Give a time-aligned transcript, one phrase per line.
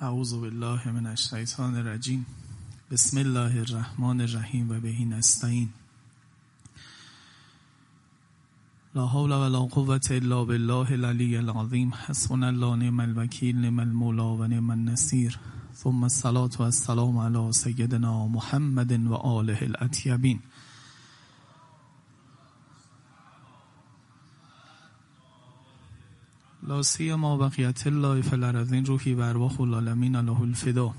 [0.00, 2.26] اعوذ بالله من الشیطان الرجیم.
[2.90, 5.68] بسم الله الرحمن الرحیم و بهی نستعین.
[8.94, 11.94] لا حول ولا قوة الا بالله العلی العظیم.
[12.06, 15.38] حسبنا الله نعم الوکیل نعم المولا و نعم النصیر.
[15.74, 20.38] ثم الصلاة والسلام على سیدنا محمد و آله الاطیبین.
[26.68, 30.94] لا سیما بقیت الله فی الارضین روحی و ارواح العالمین له الفدا.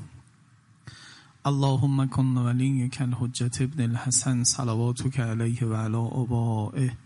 [1.45, 6.97] اللهم کن ولیک الحجت ابن الحسن صلواتک علیه و علی آبائه.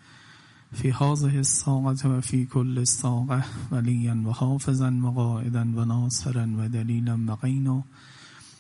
[0.74, 6.70] فی هذه الساعة و فی کل ساعة ولیا و حافظا و قائدا و ناصرا و
[6.70, 7.84] دلیلا و غینا.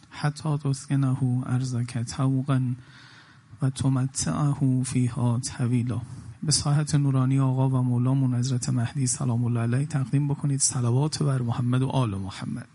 [0.09, 2.61] حتی تسکنه ارزک توقا
[3.61, 6.01] و تمتعه فیها طویلا.
[6.43, 10.59] به ساحت نورانی آقا و مولامون حضرت مهدی سلام الله علیه تقدیم بکنید.
[10.59, 12.67] صلوات بر محمد و آل محمد.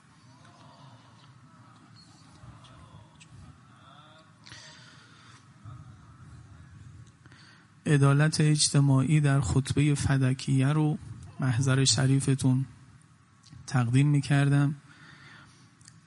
[7.86, 10.98] عدالت اجتماعی در خطبه فدکیه رو
[11.41, 12.64] محضر شریفتون
[13.66, 14.75] تقدیم می‌کردم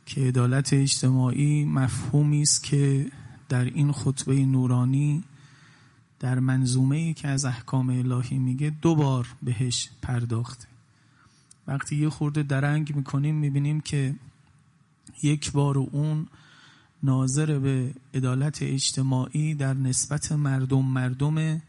[0.05, 3.11] که عدالت اجتماعی مفهومی است که
[3.49, 5.23] در این خطبه نورانی
[6.19, 10.67] در منظومه ای که از احکام الهی میگه دو بار بهش پرداخته.
[11.67, 14.15] وقتی یه خورده درنگ می‌کنیم می‌بینیم که
[15.23, 16.27] یک بار اون
[17.03, 21.61] ناظر به عدالت اجتماعی در نسبت مردم مردمه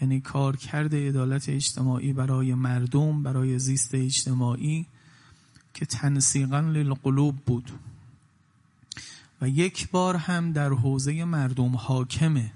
[0.00, 4.86] یعنی کار کرده عدالت اجتماعی برای مردم برای زیست اجتماعی
[5.74, 7.70] که تنسیقا للقلوب بود.
[9.40, 12.52] و یک بار هم در حوزه مردم حاکمه.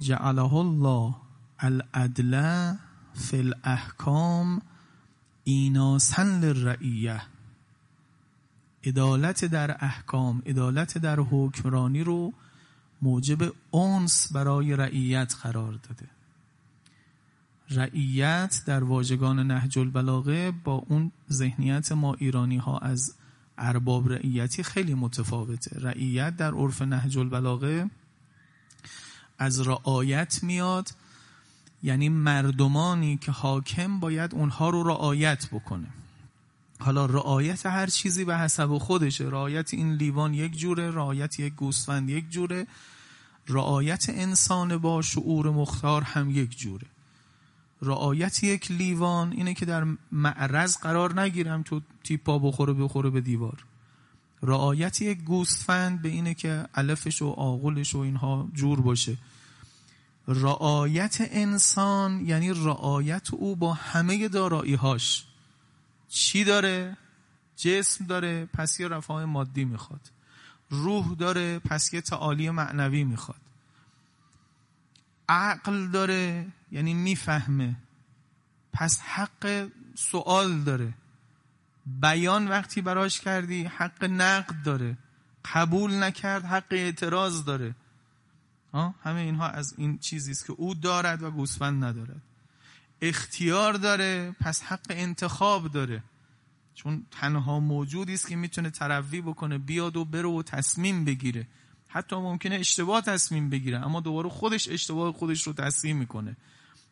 [0.00, 1.14] جعله الله
[1.58, 2.74] العدل
[3.14, 4.62] فی الاحکام
[5.44, 7.22] ایناسا للرعیه
[8.84, 12.32] عدالت در احکام عدالت در حکمرانی رو
[13.02, 16.06] موجب اونس برای رعیت قرار داده.
[17.70, 23.14] رعیت در واژگان نهج البلاغه با اون ذهنیت ما ایرانی ها از
[23.58, 25.80] ارباب رعیتی خیلی متفاوته.
[25.80, 27.90] رعیت در عرف نهج البلاغه
[29.38, 30.90] از رعایت میاد
[31.82, 35.88] یعنی مردمانی که حاکم باید اونها رو رعایت بکنه.
[36.80, 39.24] حالا رعایت هر چیزی به حسب خودشه.
[39.24, 42.66] رعایت این لیوان یک جوره رعایت یک گوسفند یک جوره.
[43.48, 46.86] رعایت انسان با شعور مختار هم یک جوره.
[47.82, 53.64] رعایت یک لیوان اینه که در معرض قرار نگیرم تو تیپا بخوره بخوره به دیوار.
[54.42, 59.16] رعایت یک گوسفند به اینه که علفش و آغلش و اینها جور باشه.
[60.28, 65.24] رعایت انسان یعنی رعایت او با همه داراییهاش.
[66.08, 66.96] چی داره؟
[67.56, 70.00] جسم داره پس یه رفاه مادی می‌خواد.
[70.70, 73.40] روح داره پس یه تعالی معنوی می‌خواد.
[75.28, 77.76] عقل داره یعنی می‌فهمه.
[78.72, 80.94] پس حق سوال داره.
[82.00, 84.96] بیان وقتی براش کردی حق نقد داره.
[85.54, 87.74] قبول نکرد حق اعتراض داره.
[89.04, 92.22] همه اینها از این چیزی است که او دارد و گوسفند ندارد.
[93.02, 96.02] اختیار داره پس حق انتخاب داره.
[96.74, 101.46] چون تنها موجودی است که می‌تونه تروی بکنه بیاد و بره و تصمیم بگیره.
[101.88, 106.36] حتی ممکنه اشتباه تصمیم بگیره اما دوباره خودش اشتباه خودش رو تصمیم می‌کنه.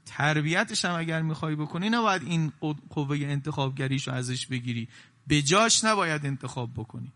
[0.07, 2.53] تربیتش هم اگر می‌خوای بکنی نباید این
[2.91, 4.89] قوه انتخابگریش رو ازش بگیری.
[5.27, 7.13] به جاش نباید انتخاب بکنی.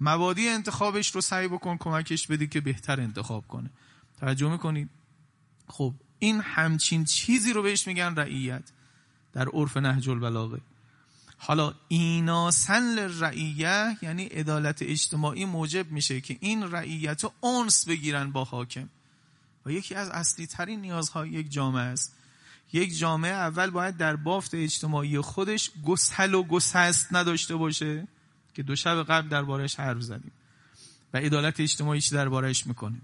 [0.00, 3.70] مبادی انتخابش رو سعی بکن کمکش بدی که بهتر انتخاب کنه.
[4.20, 4.90] توجه می‌کنید؟
[5.68, 8.62] خب این همچین چیزی رو بهش میگن رعیت.
[9.32, 10.60] در عرف نهج البلاغه.
[11.38, 18.44] حالا ایناسن رعیه یعنی عدالت اجتماعی موجب میشه که این رعیت رو اونس بگیرن با
[18.44, 18.88] حاکم.
[19.66, 22.15] و یکی از اصلی ترین نیازهای یک جامعه است.
[22.72, 28.08] یک جامعه اول باید در بافت اجتماعی خودش گسل و گسست نداشته باشه
[28.54, 30.32] که دو شب قبل دربارش حرف زدیم
[31.14, 33.02] و عدالت اجتماعی چی دربارش می‌کنیم.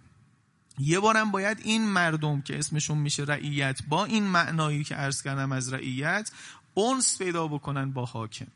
[0.78, 5.52] یه بارم باید این مردم که اسمشون میشه رعیت با این معنایی که عرض کردم
[5.52, 6.30] از رعیت
[6.74, 8.46] اونس پیدا بکنن با حاکم.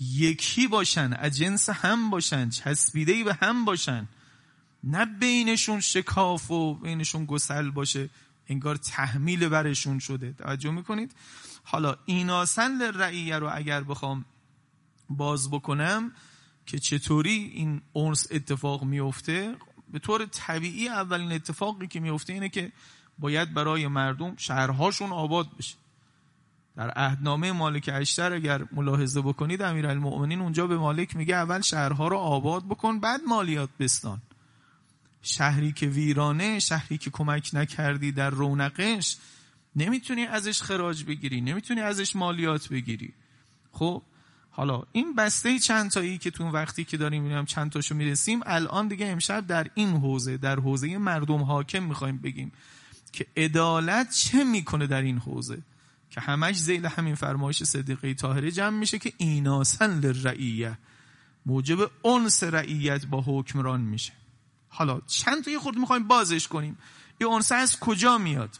[0.00, 4.08] یکی باشن از جنس هم باشن چسبیده به هم باشن.
[4.84, 8.10] نه بینشون شکاف و بینشون گسل باشه.
[8.48, 10.32] انگار تحمیل برشون شده.
[10.32, 11.14] توجه می‌کنید؟
[11.64, 14.24] حالا ایناسن رعیه رو اگر بخوام
[15.10, 16.12] باز بکنم
[16.66, 19.54] که چطوری این اونس اتفاق میفته
[19.92, 22.72] به طور طبیعی اولین اتفاقی که میفته اینه که
[23.18, 25.76] باید برای مردم شهرهاشون آباد بشه.
[26.76, 32.16] در عهدنامه مالک اشتر اگر ملاحظه بکنید امیرالمؤمنین اونجا به مالک میگه اول شهرها رو
[32.16, 34.22] آباد بکن بعد مالیات بستان.
[35.22, 39.16] شهری که ویرانه شهری که کمک نکردی در رونقش
[39.76, 43.14] نمی‌تونی ازش خراج بگیری نمی‌تونی ازش مالیات بگیری.
[43.72, 44.02] خب
[44.50, 48.88] حالا این بسته چند تایی که تو وقتی که داریم میریم چند تاشو می‌رسیم الان
[48.88, 52.52] دیگه امشب در این حوزه در حوزه مردم حاکم می‌خوایم بگیم
[53.12, 55.58] که عدالت چه می‌کنه در این حوزه؟
[56.10, 60.78] که همش زیل همین فرمایش صدیقه طاهره جمع میشه که ایناسن للرعیه.
[61.46, 64.12] موجب انس رعیت با حکمران میشه.
[64.78, 66.78] حالا چند تا یه خورد می‌خوایم بازش کنیم.
[67.18, 68.58] این انس از کجا میاد؟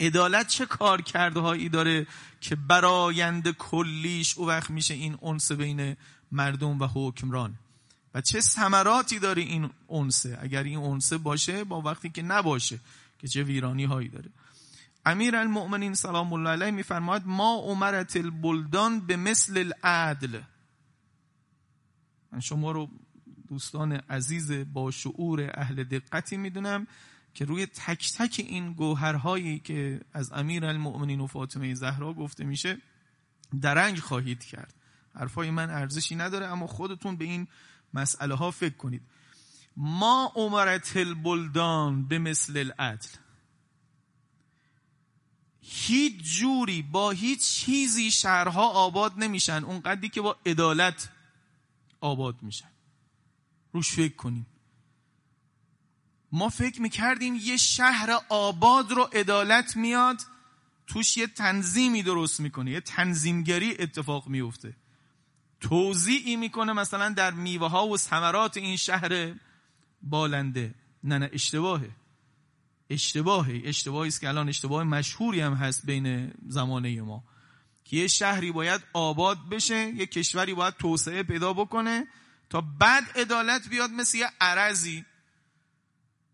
[0.00, 2.06] عدالت چه کار کرده هایی داره
[2.40, 5.96] که برایند کلیش او وقت میشه این انس بین
[6.32, 7.54] مردم و حکمران؟
[8.14, 12.80] و چه ثمراتی داره این انسه اگر این انسه باشه با وقتی که نباشه
[13.18, 14.30] که چه ویرانی هایی داره.
[15.06, 20.40] امیر المؤمنین سلام الله علیه میفرماید ما عمرت البلدان به مثل العدل.
[22.32, 22.88] من شما رو
[23.50, 26.86] دوستان عزیز با شعور اهل دقتی می‌دونم
[27.34, 32.78] که روی تک تک این گوهرهایی که از امیر المؤمنین و فاطمه زهرا گفته میشه
[33.60, 34.74] درنگ خواهید کرد.
[35.14, 37.48] حرفای من ارزشی نداره اما خودتون به این
[37.94, 39.02] مسئله ها فکر کنید.
[39.76, 43.08] ما عمرت البلدان به مثل العدل.
[45.60, 51.08] هیچ جوری با هیچ چیزی شهرها آباد نمیشن اونقدری که با عدالت
[52.00, 52.68] آباد میشن.
[53.72, 54.46] روش فکر کنیم.
[56.32, 60.20] ما فکر می‌کردیم یه شهر آباد رو عدالت میاد
[60.86, 64.76] توش یه تنظیمی درست می‌کنه یه تنظیمگری اتفاق میفته
[65.60, 69.34] توضیعی می‌کنه مثلا در میوه ها و ثمرات این شهر
[70.02, 70.74] بالنده.
[71.04, 71.90] نه نه اشتباهه.
[72.90, 73.62] اشتباهه.
[73.64, 77.24] اشتباهی است که الان اشتباه مشهوری هم هست بین زمانه ما.
[77.84, 82.06] که یه شهری باید آباد بشه یه کشوری باید توسعه پیدا بکنه
[82.50, 85.04] تا بعد عدالت بیاد مثل یه عرضی.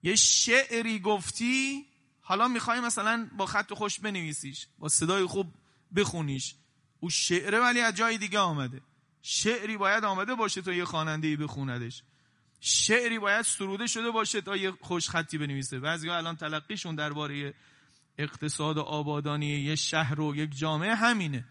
[0.02, 1.86] یه شعری گفتی
[2.20, 5.52] حالا می‌خوای مثلا با خط خوش بنویسیش با صدای خوب
[5.96, 6.54] بخونیش.
[7.00, 8.80] او شعره ولی از جای دیگه آمده.
[9.22, 12.02] شعری باید آمده باشه تا یه خواننده بخوندش.
[12.60, 15.80] شعری باید سروده شده باشه تا یه خوش خطی بنویسه.
[15.80, 17.54] بعضی الان تلقیشون درباره
[18.18, 21.44] اقتصاد و آبادانی یه شهر و یک جامعه همینه.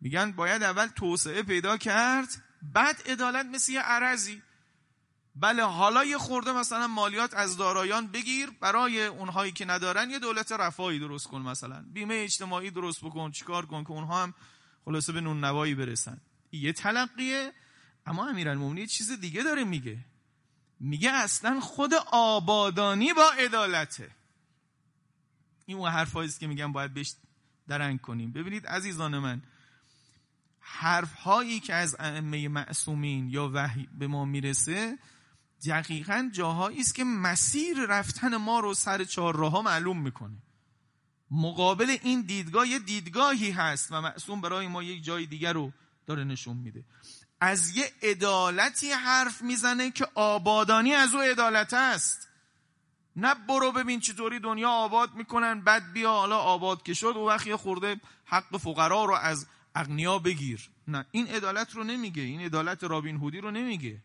[0.00, 4.42] میگن باید اول توسعه پیدا کرد بعد عدالت مثل یه عرضی.
[5.36, 10.52] بله حالا یه خورده مثلا مالیات از دارایان بگیر برای اونهایی که ندارن یه دولت
[10.52, 11.84] رفاهی درست کن مثلا.
[11.92, 14.34] بیمه اجتماعی درست بکن چیکار کن که اونها هم
[14.84, 16.20] خلاصه به نون نوایی برسن.
[16.52, 17.52] یه تلقیه.
[18.06, 19.98] اما امیرالمومنین چیز دیگه داره میگه.
[20.80, 24.10] میگه اصلا خود آبادانی با عدالته.
[25.66, 27.14] این اون حرفایی که میگم باید بهش
[27.68, 28.32] درنگ کنیم.
[28.32, 29.42] ببینید عزیزان من
[30.72, 34.98] حرف هایی که از ائمه معصومین یا وحی به ما می‌رسه
[35.66, 40.36] دقیقا جاهایی است که مسیر رفتن ما رو سر چهار راه معلوم می‌کنه.
[41.30, 45.72] مقابل این دیدگاه یه دیدگاهی هست و معصوم برای ما یک جای دیگر رو
[46.06, 46.84] داره نشون میده.
[47.40, 52.28] از یه عدالتی حرف می‌زنه که آبادانی از او عدالت است.
[53.16, 57.46] نه برو ببین چطوری دنیا آباد می‌کنن بعد بیا حالا آباد که شد و وقت
[57.46, 60.70] یه خورده حق فقرا رو از اغنیا بگیر.
[60.88, 64.02] نه این عدالت رو نمیگه این عدالت رابین هودی رو نمیگه.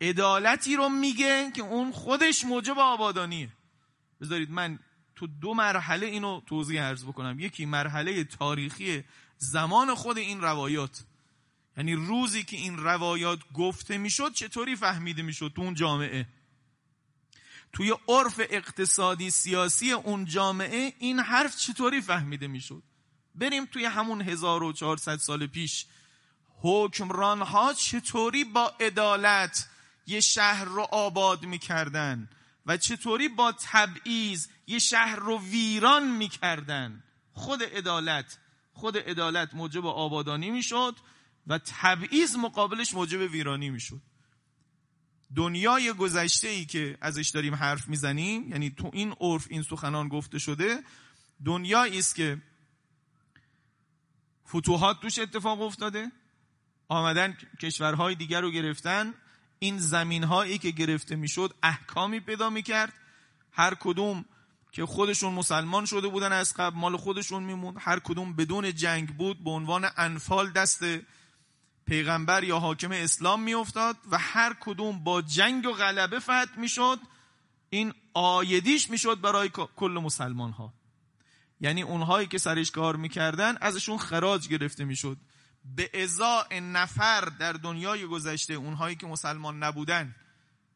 [0.00, 3.48] عدالتی رو میگه که اون خودش موجب آبادانیه.
[4.20, 4.78] بذارید من
[5.16, 7.40] تو دو مرحله اینو توضیح عرض بکنم.
[7.40, 9.04] یکی مرحله تاریخی
[9.38, 11.04] زمان خود این روایات.
[11.76, 16.26] یعنی روزی که این روایات گفته می‌شد چطوری فهمیده می‌شد تو اون جامعه؟
[17.72, 22.82] توی عرف اقتصادی سیاسی اون جامعه این حرف چطوری فهمیده می‌شد؟
[23.40, 25.86] بریم توی همون 1400 سال پیش.
[26.62, 29.68] حکمران ها چطوری با عدالت
[30.06, 32.28] یه شهر رو آباد می‌کردن
[32.66, 38.38] و چطوری با تبعیض یه شهر رو ویران می‌کردن؟ خود عدالت
[38.72, 40.96] خود عدالت موجب آبادانی می‌شد
[41.46, 44.02] و تبعیض مقابلش موجب ویرانی می‌شد.
[45.36, 50.38] دنیای گذشته ای که ازش داریم حرف می‌زنیم یعنی تو این عرف این سخنان گفته
[50.38, 50.82] شده
[51.44, 52.42] دنیایی است که
[54.56, 56.12] فتوحات توش اتفاق افتاده؟
[56.88, 59.14] آمدن کشورهای دیگر رو گرفتن
[59.58, 62.92] این زمین هایی که گرفته می‌شد احکامی پیدا می‌کرد.
[63.52, 64.24] هر کدوم
[64.72, 67.76] که خودشون مسلمان شده بودن از قبل مال خودشون میموند.
[67.80, 70.84] هر کدوم بدون جنگ بود به عنوان انفال دست
[71.86, 76.98] پیغمبر یا حاکم اسلام میافتاد و هر کدوم با جنگ و غلبه فتح می‌شد.
[77.70, 80.72] این آیدیش می‌شد برای کل مسلمان ها
[81.60, 85.16] یعنی اونهایی که سرش کار می‌کردن ازشون خراج گرفته می‌شد.
[85.64, 90.14] به ازاء نفر در دنیای گذشته اونهایی که مسلمان نبودن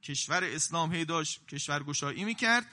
[0.03, 2.67] کشور اسلام هی داشت کشورگشایی می‌کرد.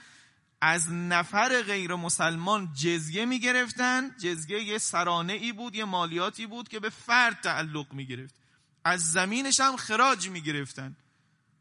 [0.60, 4.10] از نفر غیر مسلمان جزیه می‌گرفتن.
[4.18, 8.34] جزیه یه سرانه ای بود یه مالیاتی بود که به فرد تعلق می‌گرفت.
[8.84, 10.96] از زمینش هم خراج می‌گرفتن.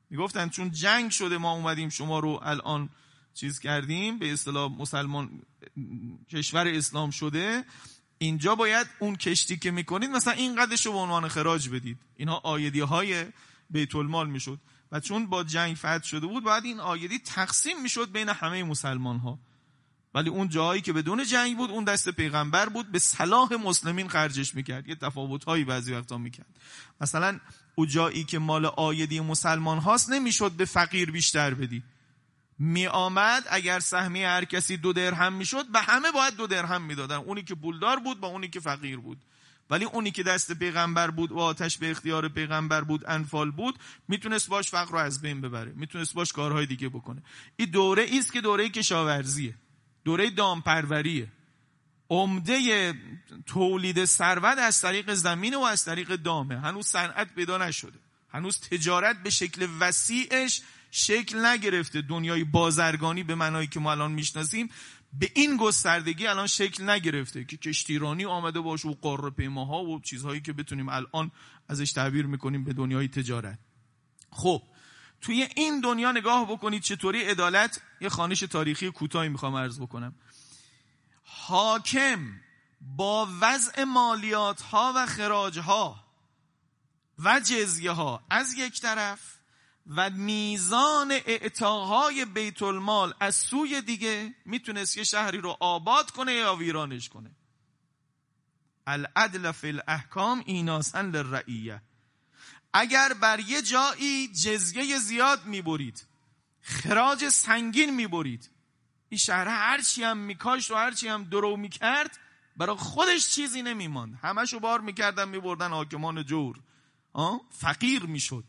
[0.10, 2.89] می‌گفتن چون جنگ شده ما اومدیم شما رو الان
[3.34, 5.42] چیز کردیم به اصطلاح مسلمان
[6.30, 7.64] کشور اسلام شده
[8.18, 11.98] اینجا باید اون کشتی که می‌کنید مثلا این قدش رو به عنوان خراج بدید.
[12.16, 13.26] اینها آیدی های
[13.70, 14.60] بیت المال می‌شد.
[14.92, 19.18] و چون با جنگ فتح شده بود باید این آیدی تقسیم می‌شد بین همه مسلمان
[19.18, 19.40] ها
[20.14, 24.56] ولی اون جایی که بدون جنگ بود اون دست پیغمبر بود به صلاح مسلمین خرجش
[24.56, 24.88] می‌کرد.
[24.88, 26.60] یه تفاوت هایی بعضی وقتا می‌کرد.
[27.02, 27.40] مثلا
[27.76, 31.84] او جایی که مال آیدی مسلمان هاست نمی‌شد به فقیر بیشتر بدی.
[32.63, 37.15] می آمد اگر سهمی هر کسی دو درهم می‌شد به همه باید دو درهم می‌دادن.
[37.15, 39.18] اونی که پولدار بود با اونی که فقیر بود.
[39.70, 44.50] ولی اونی که دست پیغمبر بود و آتش به اختیار پیغمبر بود انفال بود می‌تونست
[44.50, 45.74] باش فقر رو از بین ببره.
[45.75, 47.24] می‌تونست باش کارهای دیگه بکنه.
[47.56, 49.56] این دوره است که دوره کشاورزیه.
[50.03, 51.27] دوره دامپروریه.
[52.10, 52.94] عمده
[53.46, 56.60] تولید ثروت از طریق زمین و از طریق دامه.
[56.60, 58.00] هنوز صنعت پیدا نشده.
[58.34, 60.62] هنوز تجارت به شکل وسیعش
[60.92, 64.70] شکل نگرفته دنیای بازرگانی به معنایی که ما الان می‌شناسیم.
[65.14, 70.42] به این گستردگی الان شکل نگرفته که کشتیرانی آمده باشه و قاره پیماها و چیزهایی
[70.42, 71.32] که بتونیم الان
[71.70, 73.60] ازش تعبیر می‌کنیم به دنیای تجارت.
[74.32, 74.62] خب
[75.22, 80.16] توی این دنیا نگاه بکنید چطوری عدالت یه خانش تاریخی کوتاهی می‌خوام عرض بکنم.
[81.24, 82.20] حاکم
[82.82, 86.04] با وضع مالیات ها و خراج ها
[87.20, 89.41] و جزیه ها از یک طرف
[89.88, 96.56] و میزان اعطاهای بیت المال از سوی دیگه می‌تونست یه شهری رو آباد کنه یا
[96.56, 97.32] ویرانش کنه.
[98.88, 101.82] العدل فی الاحکام ایناسن للرعیه.
[102.74, 106.08] اگر بر یه جایی جزیه زیاد می‌برید
[106.62, 108.50] خراج سنگین می‌برید
[109.10, 112.20] این شهر هرچی هم میکاشت و هرچی هم درو می‌کرد
[112.58, 114.20] برای خودش چیزی نمیماند.
[114.22, 116.60] همشو بار می‌کردن میبردن حاکمان جور.
[117.50, 118.44] فقیر می‌شد.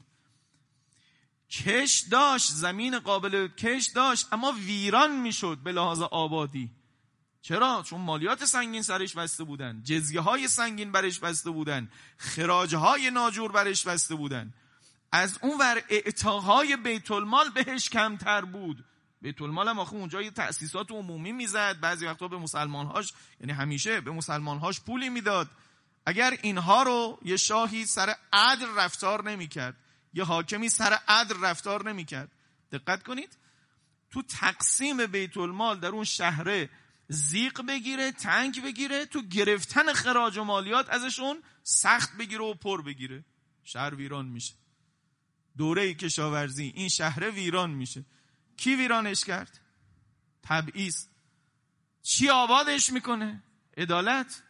[1.52, 6.70] کش داشت زمین قابل کش داشت اما ویران می‌شد به لحاظ آبادی.
[7.42, 13.10] چرا؟ چون مالیات سنگین سرش بسته بودن جزیه های سنگین برش بسته بودن خراج های
[13.10, 14.54] ناجور برش بسته بودن.
[15.12, 18.84] از اون ور اعتاهای بیت المال بهش کمتر بود.
[19.22, 21.80] بیت المال هم آخه اونجا یه تأسیسات عمومی می‌زد.
[21.80, 25.48] بعضی وقتا به مسلمانهاش یعنی همیشه به مسلمانهاش پولی می‌داد.
[26.06, 29.76] اگر اینها رو یه شاهی سر عدل رفتار نمی‌کرد
[30.14, 32.32] یه حاکمی سر عدل رفتار نمی‌کرد.
[32.72, 33.36] دقت کنید.
[34.10, 36.70] تو تقسیم بیت المال در اون شهره
[37.08, 43.24] زیق بگیره تنگ بگیره تو گرفتن خراج و مالیات ازشون سخت بگیره و پر بگیره.
[43.64, 44.54] شهر ویران میشه.
[45.56, 48.04] دوره کشاورزی این شهر ویران میشه.
[48.56, 49.60] کی ویرانش کرد؟
[50.42, 51.06] تبعیض.
[52.02, 53.42] چی آبادش می‌کنه؟
[53.76, 54.42] عدالت.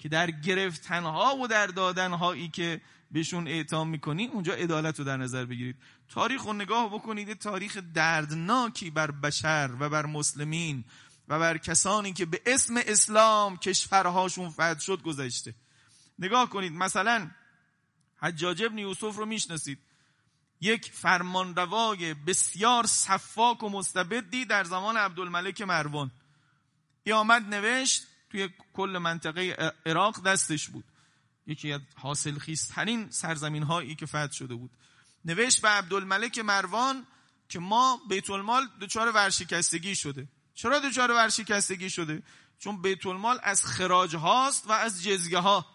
[0.00, 2.80] که در گرفتنها و در دادنهایی که
[3.10, 5.76] بهشون اعتام می‌کنی اونجا عدالت رو در نظر بگیرید.
[6.08, 10.84] تاریخ رو نگاه بکنید تاریخ دردناکی بر بشر و بر مسلمین
[11.28, 15.54] و بر کسانی که به اسم اسلام کشورهاشون فتح شد گذشته.
[16.18, 17.30] نگاه کنید مثلا
[18.16, 19.78] حجاج ابن یوسف رو می‌شناسید.
[20.60, 26.10] یک فرمانروای بسیار صفاک و مستبدی در زمان عبدالملک مروان.
[27.04, 30.84] ای آمد نوشت توی کل منطقه عراق دستش بود.
[31.50, 34.70] یکی از حاصل خیسترین سرزمین هایی که فتح شده بود.
[35.24, 37.06] نوشت به عبدالملک مروان
[37.48, 40.28] که ما بیت المال دچار ورشکستگی شده.
[40.54, 42.22] چرا دچار ورشکستگی شده؟
[42.58, 45.66] چون بیت المال از خراج هاست و از جزگه ها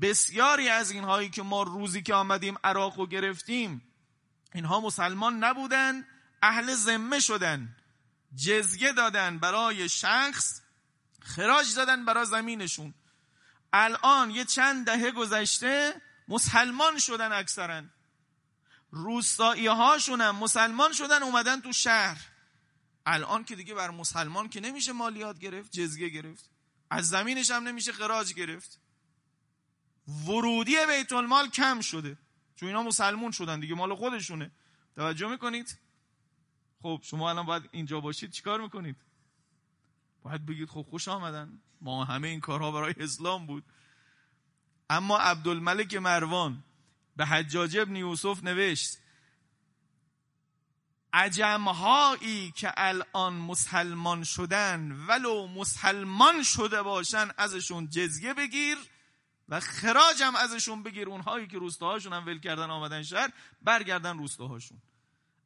[0.00, 3.82] بسیاری از اینهایی که ما روزی که آمدیم عراق و گرفتیم
[4.54, 6.04] اینها مسلمان نبودن
[6.42, 7.76] اهل ذمه شدن
[8.36, 10.60] جزگه دادن برای شخص
[11.20, 12.94] خراج دادن برای زمینشون.
[13.72, 17.82] الان یه چند دهه گذشته مسلمان شدن اکثرا.
[18.90, 22.28] روستایی هاشون هم مسلمان شدن اومدن تو شهر.
[23.06, 26.50] الان که دیگه بر مسلمان که نمیشه مالیات گرفت جزگه گرفت.
[26.90, 28.80] از زمینش هم نمیشه خراج گرفت.
[30.08, 32.18] ورودی بیت المال کم شده.
[32.56, 34.50] چون اینا مسلمون شدن دیگه مال خودشونه.
[34.96, 35.78] توجه می‌کنید؟
[36.82, 38.96] خب شما الان باید اینجا باشید چیکار می‌کنید؟
[40.22, 41.60] باید بگید خب خوش آمدن.
[41.82, 43.64] ما همه این کارها برای اسلام بود.
[44.90, 46.64] اما عبدالملک مروان
[47.16, 48.98] به حجاج ابن یوسف نوشت
[51.12, 58.78] عجمهایی که الان مسلمان شدن ولو مسلمان شده باشن ازشون جزیه بگیر
[59.48, 61.08] و خراجم ازشون بگیر.
[61.08, 63.30] اونهایی که روستاهاشون هم ول کردن آمدن شهر
[63.62, 64.82] برگردن روستاهاشون.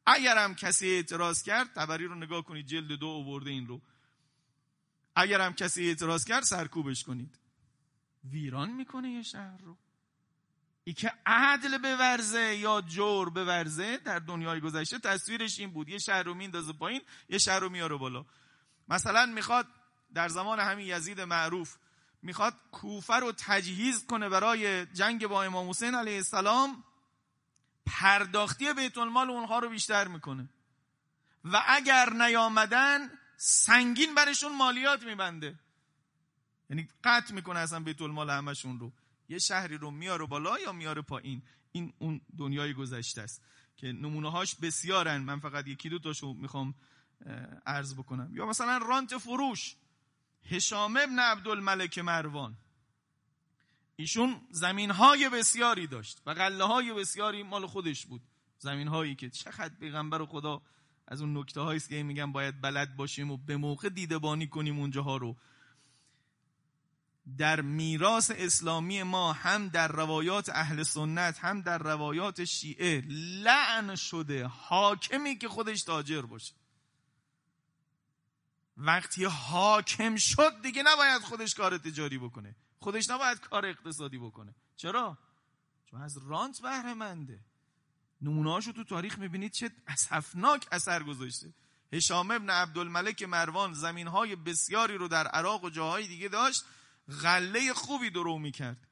[0.05, 3.81] اگر هم کسی اعتراض کرد تبری رو نگاه کنید جلد دو آورده این رو.
[5.19, 7.39] اگر هم کسی اعتراض کرد سرکوبش کنید.
[8.23, 9.77] ویران می‌کنه یه شهر رو.
[10.83, 15.89] ای که عدل بورزه یا جور بورزه در دنیای گذشته تصویرش این بود.
[15.89, 18.25] یه شهر رو میندازه پایین یه شهر رو میاره بالا.
[18.89, 19.67] مثلا می‌خواد
[20.13, 21.77] در زمان همین یزید معروف
[22.21, 26.83] می‌خواد کوفه رو تجهیز کنه برای جنگ با امام حسین علیه السلام
[27.85, 30.49] پرداختی بیت المال اونها رو بیشتر می‌کنه.
[31.43, 35.59] و اگر نیامدن سنگین برشون مالیات میبنده.
[36.69, 38.93] یعنی قطع می‌کنه اصلا بیت المال همشون رو.
[39.29, 41.41] یه شهری رو میاره بالا یا میاره پایین؟
[41.71, 43.41] این اون دنیای گذشته است
[43.77, 45.17] که نمونه هاش بسیارن.
[45.17, 46.75] من فقط یکی دو تاشو می‌خوام
[47.65, 48.35] عرض بکنم.
[48.35, 49.75] یا مثلا رانت فروش.
[50.43, 52.57] هشام ابن عبدالملک مروان.
[53.95, 58.21] ایشون زمین های بسیاری داشت و قله های بسیاری مال خودش بود.
[58.57, 60.61] زمین هایی که چقدر پیغمبر خدا
[61.07, 65.17] از اون نکته هایی که میگن باید بلد باشیم و به موقع دیدبانی کنیم اونجاها
[65.17, 65.37] رو.
[67.37, 73.03] در میراث اسلامی ما هم در روایات اهل سنت هم در روایات شیعه
[73.43, 76.53] لعن شده حاکمی که خودش تاجر باشه.
[78.77, 82.55] وقتی حاکم شد دیگه نباید خودش کار تجاری بکنه.
[82.79, 84.55] خودش نباید کار اقتصادی بکنه.
[84.75, 85.17] چرا؟
[85.85, 87.39] چون از رانت بهره منده
[88.21, 91.53] نمونه تو تاریخ می‌بینید چه اصفناک اثر گذاشته.
[91.93, 96.65] هشام ابن عبدالملک مروان زمین های بسیاری رو در عراق و جاهای دیگه داشت
[97.21, 98.87] غله خوبی درو می‌کرد.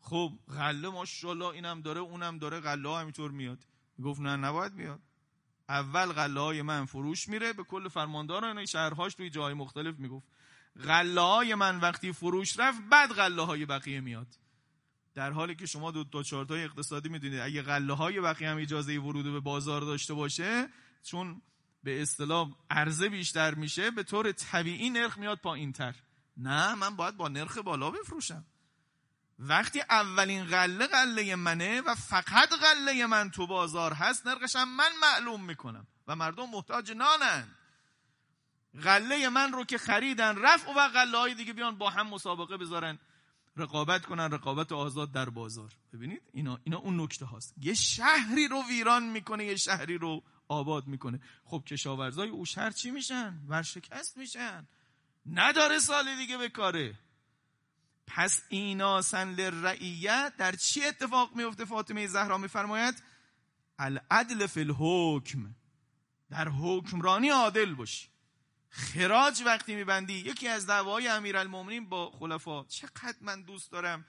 [0.00, 3.58] خب غله ماشاءالله اینم داره اونم داره غله ها همینطور میاد.
[4.04, 5.00] گفت نه نباید بیاد
[5.68, 10.26] اول غله های من فروش میره به کل فرمانداران شهرهاش توی جای مختلف می‌گفت.
[10.84, 14.38] غله های من وقتی فروش رفت بعد غله های بقیه میاد.
[15.16, 18.98] در حالی که شما دو تا چارتای اقتصادی می‌دونید اگه غله های بقیه هم اجازه
[18.98, 20.68] ورود به بازار داشته باشه
[21.02, 21.42] چون
[21.82, 25.94] به اصطلاح عرضه بیشتر میشه به طور طبیعی نرخ میاد پایین تر.
[26.36, 28.44] نه من باید با نرخ بالا بفروشم.
[29.38, 35.44] وقتی اولین غله غله منه و فقط غله من تو بازار هست نرخشم من معلوم
[35.44, 37.48] می‌کنم و مردم محتاج نانن
[38.82, 42.98] غله من رو که خریدن رفت و غله های دیگه بیان با هم مسابقه بذارن.
[43.56, 45.72] رقابت کنن رقابت آزاد در بازار.
[45.92, 47.54] ببینید اینا اینا اون نکته هاست.
[47.60, 51.20] یه شهری رو ویران می‌کنه یه شهری رو آباد می‌کنه.
[51.44, 54.66] خب کشاورزای او شهر چی میشن ورشکست میشن.
[55.26, 56.98] نداره سال دیگه به کاره.
[58.06, 60.32] پس ایناسن لرعیت.
[60.38, 63.02] در چی اتفاق میفته فاطمه زهرا میفرماید
[63.78, 65.54] العدل فی الحکم.
[66.30, 68.08] در حکمرانی عادل باشی.
[68.76, 70.14] خراج وقتی میبندی.
[70.14, 74.04] یکی از دعوای امیرالمومنین با خلفا چقدر من دوست دارم.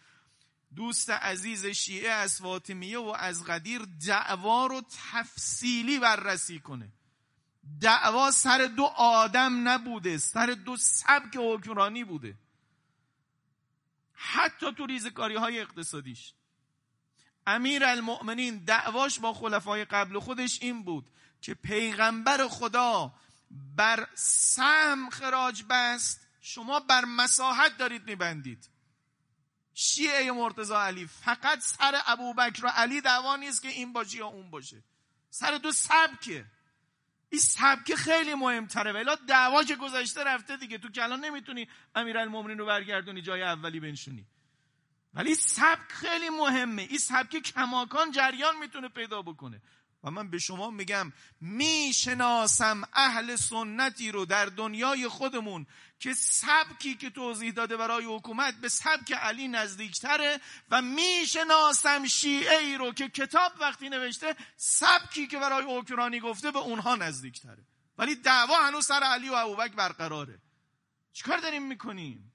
[0.75, 6.91] دوست عزیز شیعه از فاطمیه و از قدیر دعوا رو تفصیلی بررسی کنه.
[7.81, 12.37] دعوا سر دو آدم نبوده سر دو سبک حکمرانی بوده.
[14.13, 16.33] حتی تو ریزکاری های اقتصادیش.
[17.47, 21.09] امیر المؤمنین دعواش با خلفای قبل خودش این بود
[21.41, 23.13] که پیغمبر خدا
[23.51, 28.69] بر سم خراج بست شما بر مساحت دارید میبندید.
[29.73, 34.49] شیعه مرتضا علی فقط سر ابوبکر و علی دعوا نیست که این باشه یا اون
[34.49, 34.83] باشه.
[35.29, 36.45] سر دو سبکه.
[37.29, 38.91] این سبک خیلی مهمتره.
[38.91, 40.77] ولی دعوا که گذشته رفته دیگه.
[40.77, 44.27] تو کلان نمی‌تونی امیرالمومنین رو برگردونی جای اولی بنشونی.
[45.13, 46.81] ولی سبک خیلی مهمه.
[46.81, 49.61] این سبک کماکان جریان می‌تونه پیدا بکنه.
[50.09, 55.67] من به شما میگم می‌شناسم اهل سنتی رو در دنیای خودمون
[55.99, 60.39] که سبکی که توضیح داده برای حکومت به سبک علی نزدیکتره
[60.71, 66.59] و می‌شناسم شیعه ای رو که کتاب وقتی نوشته سبکی که برای حکمرانی گفته به
[66.59, 67.65] اونها نزدیکتره.
[67.97, 70.39] ولی دعوا هنوز سر علی و ابوبکر برقراره.
[71.13, 72.33] چیکار داریم می‌کنیم؟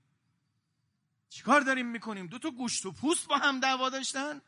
[1.28, 4.40] چیکار داریم می‌کنیم؟ دو تا گوشت و پوست با هم دعوا داشتن؟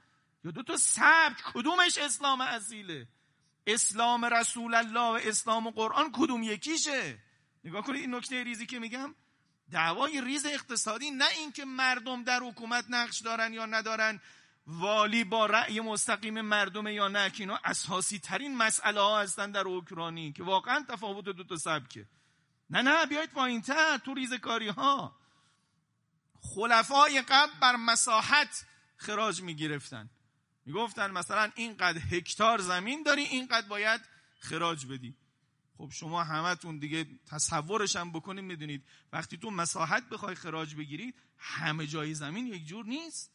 [0.45, 3.09] یا دو تا سبک کدومش اسلام اصیله؟
[3.67, 7.19] اسلام رسول الله و اسلام و قرآن کدوم یکیشه؟
[7.65, 9.15] نگاه کنید این نکته ریزی که میگم
[9.71, 14.21] دعوای ریز اقتصادی نه اینکه مردم در حکومت نقش دارن یا ندارن
[14.67, 19.69] والی با رأی مستقیم مردم یا نه که اینا اساسی ترین مسئله ها هستن در
[19.69, 22.07] اوکرانی که واقعا تفاوت دو تا سبکه.
[22.71, 25.17] نه نه بیایید پایین تر تو ریزکاری ها
[26.41, 30.11] خلفای قبل بر مساحت خراج می‌گرفتن.
[30.67, 34.01] می‌گفتن مثلا اینقدر هکتار زمین داری اینقدر باید
[34.39, 35.15] خراج بدی.
[35.79, 38.85] خب شما همتون دیگه تصورش هم بکنید می‌دونید.
[39.13, 43.31] وقتی تو مساحت بخوای خراج بگیرید همه جای زمین یک جور نیست.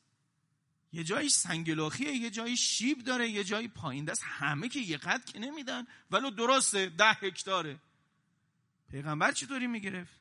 [0.92, 4.24] یه جایی سنگلاخیه یه جایی شیب داره یه جایی پایین دست.
[4.26, 5.88] همه که یه قد که نمیدن.
[6.12, 7.80] ولو درسته ده هکتاره.
[8.92, 10.20] پیغمبر چطوری می‌گرفت؟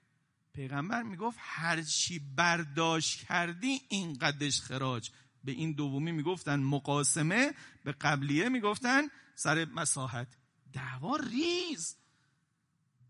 [0.55, 5.11] پیغمبر می‌گفت هر چی برداشت کردی این قدش خراج.
[5.45, 9.03] به این دومی می‌گفتن مقاسمه به قبلیه می‌گفتن
[9.35, 10.29] سر مساحت.
[10.73, 11.97] دعوا ریز.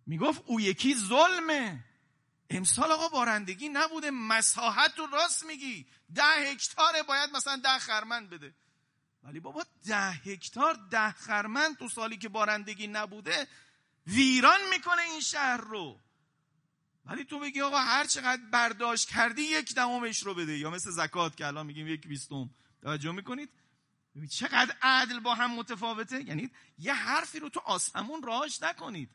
[0.06, 1.84] می‌گفت او یکی ظلمه.
[2.50, 5.86] امسال آقا بارندگی نبوده مساحت رو راست میگی.
[6.14, 8.54] ده هکتاره باید مثلا ده خرمن بده.
[9.22, 13.48] ولی بابا ده هکتار ده خرمن تو سالی که بارندگی نبوده
[14.06, 16.00] ویران می‌کنه این شهر رو.
[17.08, 20.58] ولی تو بگی آقا هر چقدر برداشت کردی یک دهمش رو بده.
[20.58, 22.50] یا مثل زکات که الان میگیم یک بیستم.
[22.82, 23.50] توجه می‌کنید؟
[24.30, 26.22] چقدر عدل با هم متفاوته.
[26.22, 29.10] یعنی یه حرفی رو تو آسمون راهش نکنید.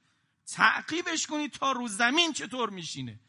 [0.47, 3.19] تعقیبش کنید تا رو زمین چطور میشینه.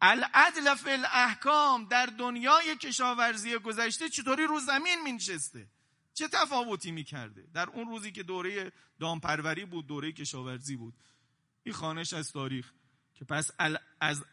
[0.00, 5.68] العدل فی الاحکام در دنیای کشاورزی گذشته چطوری رو زمین مینشسته؟
[6.14, 10.94] چه تفاوتی می‌کرده؟ در اون روزی که دوره دامپروری بود دوره کشاورزی بود.
[11.62, 12.72] این خانش از تاریخ.
[13.22, 13.50] که پس
[14.00, 14.24] از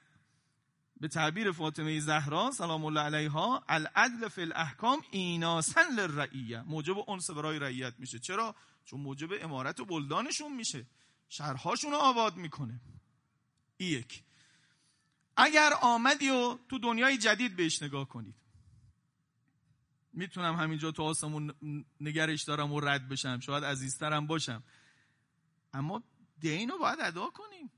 [1.02, 6.62] به تعبیر فاطمه زهرا سلام الله علیها العدل فی الاحکام ایناسن للرعیه.
[6.62, 8.20] موجب انس برای رعیت میشه.
[8.20, 10.86] چرا؟ چون موجب امارت و بلدانشون میشه.
[11.30, 12.82] شهرهاشون رو آباد می‌کنه.
[13.78, 14.24] ای یک.
[15.38, 18.36] اگر آمدی و تو دنیای جدید بهش نگاه کنید.
[20.14, 21.56] می‌تونم همینجا تو آسمون
[22.02, 23.40] نگرش دارم و رد بشم.
[23.40, 24.64] شاید عزیزترم باشم.
[25.74, 26.04] اما
[26.40, 27.72] دین رو باید ادا کنیم.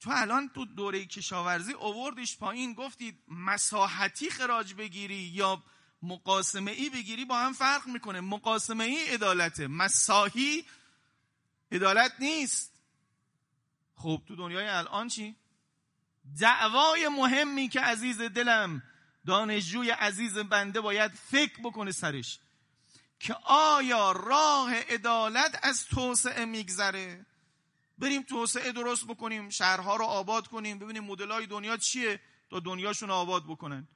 [0.00, 5.62] تو الان تو دوره کشاورزی اووردش پایین گفتید مساحتی خراج بگیری یا
[6.02, 8.20] مقاسمه ای بگیری با هم فرق می‌کنه.
[8.20, 10.64] مقاسمه ای عدالته مساحی
[11.72, 12.82] عدالت نیست.
[13.94, 15.36] خب تو دنیای الان چی؟
[16.40, 18.82] دعوای مهمی که عزیز دلم
[19.26, 22.38] دانشجوی عزیز بنده باید فکر بکنه سرش
[23.20, 27.26] که آیا راه عدالت از توسعه میگذره؟
[27.98, 33.44] بریم توسعه درست بکنیم شهرها رو آباد کنیم ببینیم مدلای دنیا چیه تا دنیاشون آباد
[33.44, 33.88] بکنن.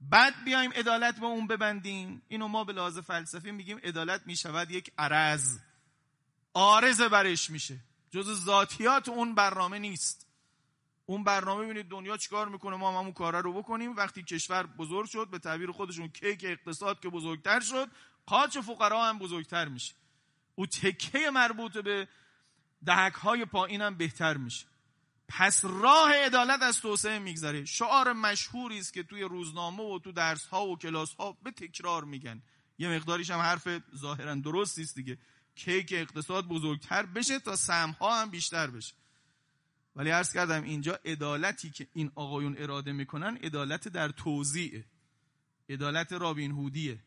[0.00, 2.22] بعد بیایم عدالت با اون ببندیم.
[2.28, 5.58] اینو ما به لحاظ فلسفی میگیم عدالت می‌شود یک عرض.
[6.54, 7.78] آرزه برش میشه.
[8.10, 10.26] جز ذاتیات اون برنامه نیست.
[11.06, 13.96] اون برنامه ببینید دنیا چیکار می‌کنه ما هم همون کارا رو بکنیم.
[13.96, 17.88] وقتی کشور بزرگ شد به تعبیر خودشون کیک اقتصاد که بزرگتر شد
[18.26, 19.94] قاچ فقرا هم بزرگتر میشه.
[20.54, 22.08] او تکه مربوط به
[22.86, 24.66] دهک های پایین هم بهتر میشه.
[25.28, 27.64] پس راه عدالت از توسعه میگذره.
[27.64, 32.04] شعار مشهوری است که توی روزنامه و تو درس ها و کلاس ها به تکرار
[32.04, 32.42] میگن.
[32.78, 35.18] یه مقداریش هم حرف ظاهرا درست است دیگه.
[35.54, 38.94] کیک اقتصاد بزرگتر بشه تا سهم ها هم بیشتر بشه.
[39.96, 44.84] ولی عرض کردم اینجا عدالتی که این آقایون اراده می‌کنن عدالت در توزیع
[45.68, 46.98] عدالت رابین هودیه.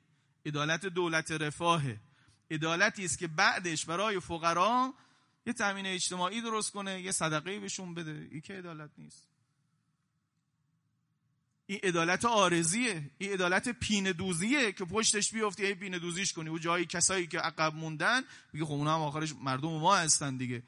[0.46, 2.00] عدالت دولت رفاهه.
[2.52, 4.94] عدالتی است که بعدش برای فقرا
[5.46, 8.28] یه تامین اجتماعی درست کنه یه صدقه بهشون بده.
[8.32, 9.28] این که عدالت نیست.
[11.66, 13.12] این عدالت آرزیه.
[13.18, 16.50] این عدالت پین دوزیه که پشتش بیفتی هی پین دوزیش کنی.
[16.50, 20.64] و جایی کسایی که عقب موندن میگه خب اونا هم آخرش مردم ما هستن دیگه.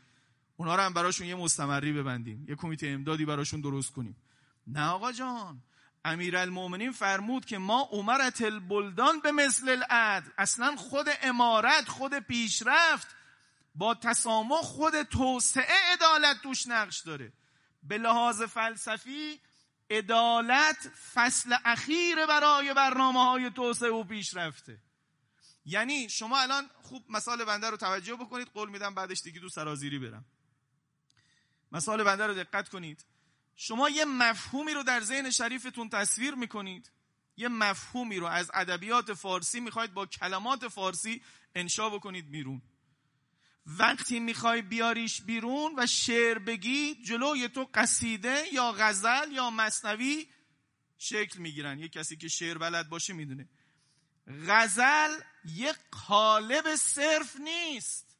[0.57, 2.45] اونا رو هم براشون یه مستمری ببندیم.
[2.49, 4.15] یه کمیته امدادی براشون درست کنیم.
[4.67, 5.61] نه آقا جان.
[6.05, 13.07] امیرالمومنین فرمود که ما عمرت البلدان به مثل العدل اصلا خود امارت خود پیشرفت
[13.75, 17.33] با تسامح خود توسعه عدالت توش نقش داره.
[17.83, 19.39] به لحاظ فلسفی
[19.89, 24.81] عدالت فصل اخیر برای برنامه های توسعه و پیشرفته
[25.65, 28.47] یعنی شما الان خوب مثال بنده رو توجه بکنید.
[28.47, 30.25] قول میدم بعدش دیگه دو سرازیری برم.
[31.71, 33.05] مثال بنده رو دقت کنید.
[33.55, 36.91] شما یه مفهومی رو در ذهن شریفتون تصویر می‌کنید.
[37.37, 41.21] یه مفهومی رو از ادبیات فارسی می‌خواید با کلمات فارسی
[41.55, 42.61] انشا بکنید بیرون.
[43.65, 50.27] وقتی می‌خوای بیاریش بیرون و شعر بگی جلوی تو قصیده یا غزل یا مصنوی
[50.97, 51.79] شکل می‌گیرن.
[51.79, 53.49] یه کسی که شعر بلد باشه می‌دونه.
[54.47, 55.75] غزل یک
[56.07, 58.17] قالب صرف نیست.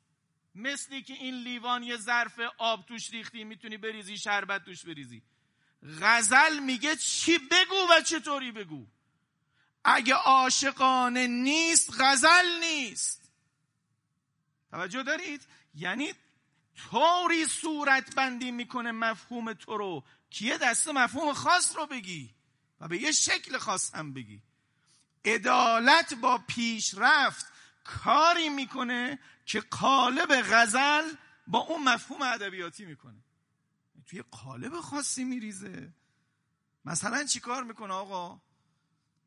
[0.56, 5.24] مثلی که این لیوان یه ظرف آب توش ریختی می‌تونی بریزی شربت توش بریزی.
[6.02, 8.88] غزل میگه چی بگو و چطوری بگو.
[9.84, 13.25] اگه عاشقانه نیست غزل نیست.
[14.76, 16.14] توجه دارید؟ یعنی
[16.76, 20.04] طوری صورت بندی می‌کنه مفهوم تو رو.
[20.30, 22.36] که یه دسته مفهوم خاص رو بگی
[22.80, 24.42] و به یه شکل خاص هم بگی.
[25.26, 27.46] عدالت با پیشرفت
[27.84, 31.14] کاری می‌کنه که قالب غزل
[31.48, 33.24] با اون مفهوم ادبیاتی می‌کنه.
[34.06, 35.94] توی قالب خاصی میریزه.
[36.86, 38.42] مثلا چی کار می‌کنه آقا؟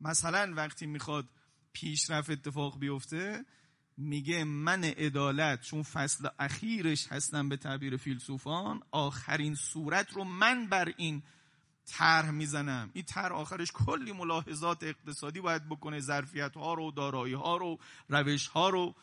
[0.01, 1.29] مثلا وقتی می‌خواد
[1.73, 3.45] پیشرفت اتفاق بیفته
[3.99, 10.93] میگه من عدالت چون فصل اخیرش هستم به تعبیر فیلسوفان آخرین صورت رو من بر
[10.97, 11.23] این
[11.85, 12.89] طرح می‌زنم.
[12.93, 18.47] این طرح آخرش کلی ملاحظات اقتصادی باید بکنه ظرفیت ها رو دارایی ها رو روش
[18.47, 18.95] ها رو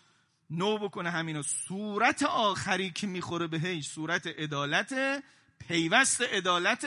[0.50, 5.22] نو بکنه همینا صورت آخری که می‌خوره بهش صورت عدالت
[5.58, 6.86] پیوست عدالت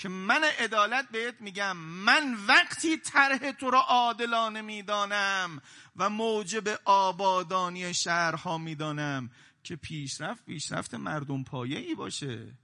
[0.00, 5.62] که من عدالت بهت میگم من وقتی طرح تو را عادلانه می‌دانم
[5.96, 9.30] و موجب آبادانی شهرها می‌دانم
[9.62, 12.56] که پیشرفت پیشرفت مردم پایه ای باشه.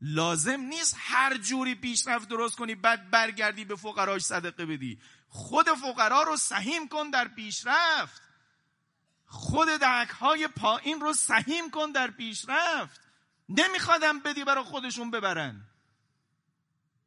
[0.00, 4.98] لازم نیست هر جوری پیشرفت درست کنی بعد برگردی به فقراش صدقه بدی.
[5.28, 8.22] خود فقرا رو سهیم کن در پیشرفت.
[9.26, 13.00] خود دهک های پایین رو سهیم کن در پیشرفت.
[13.48, 15.75] نمیخوادم بدی برای خودشون ببرن.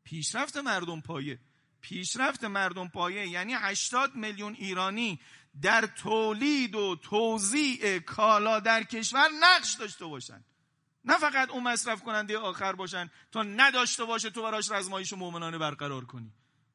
[0.09, 1.39] پیشرفت مردم پایه.
[1.81, 5.19] پیشرفت مردم پایه یعنی 80 میلیون ایرانی
[5.61, 10.43] در تولید و توزیع کالا در کشور نقش داشته باشن.
[11.05, 16.05] نه فقط اون مصرف کننده آخر باشن تا نداشته باشه تو براش رزمایش مؤمنانه برقرار
[16.05, 16.31] کنی.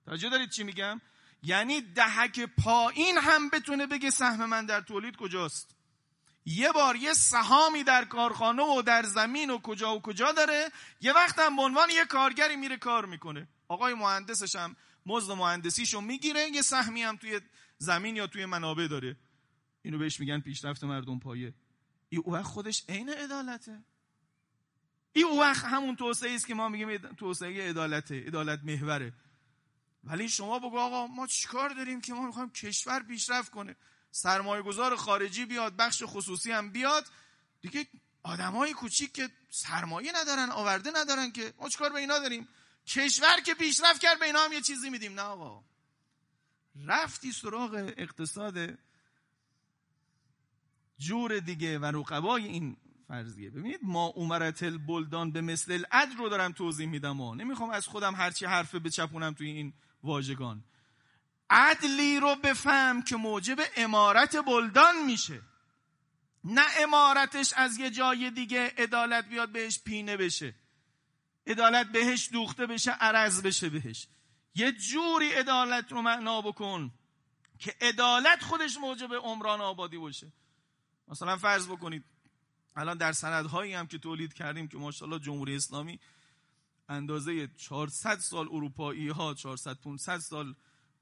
[0.07, 1.01] توجه دارید چی میگم؟
[1.43, 5.77] یعنی دهک پایین هم بتونه بگه سهم من در تولید کجاست.
[6.47, 11.13] یه بار یه سهامی در کارخانه و در زمین و کجا و کجا داره یه
[11.13, 13.49] وقت هم به عنوان یه کارگری میره کار می‌کنه.
[13.69, 14.77] آقای مهندسش هم
[15.07, 17.41] مزد مهندسیشو می‌گیره یه سهمی هم توی
[17.79, 19.17] زمین یا توی منابع داره.
[19.83, 21.55] اینو بهش میگن پیشرفت مردم پایه.
[22.09, 23.85] این او خودش عین عدالته.
[25.13, 29.13] این وقت همون توسعه است که ما میگیم توسعه عدالته عدالت محوره.
[30.05, 33.77] ولی شما بگو آقا ما چیکار داریم که ما می‌خوایم کشور پیشرفت کنه؟
[34.15, 37.07] سرمایه گذار خارجی بیاد بخش خصوصی هم بیاد.
[37.61, 37.87] دیگه
[38.23, 42.49] آدم های کوچیک که سرمایه ندارن آورده ندارن که ما چیکار به اینا داریم؟
[42.87, 45.15] کشور که پیشرفت کرد به اینا هم یه چیزی میدیم.
[45.15, 45.65] نه آقا.
[46.87, 48.79] رفتی سراغ اقتصاد
[50.99, 52.77] جور دیگه و رقبای این
[53.09, 53.51] فرضیه.
[53.51, 57.21] ببینید ما عمرت البلدان به مثل العدل رو دارم توضیح میدم.
[57.21, 59.73] و نمی‌خوام از خودم هرچی حرفه بچپونم توی این
[60.03, 60.65] واژگان.
[61.51, 65.43] عدلی رو بفهم که موجب امارت بلدان میشه.
[66.45, 70.55] نه امارتش از یه جای دیگه عدالت بیاد بهش پینه بشه.
[71.47, 74.09] عدالت بهش دوخته بشه عرض بشه بهش.
[74.55, 76.91] یه جوری عدالت رو معنا بکن
[77.59, 80.33] که عدالت خودش موجب عمران آبادی باشه.
[81.09, 82.05] مثلا فرض بکنید
[82.77, 86.01] الان در سندهایی هم که تولید کردیم که ماشاءالله جمهوری اسلامی
[86.89, 90.55] اندازه 400 سال اروپایی ها 400 500 سال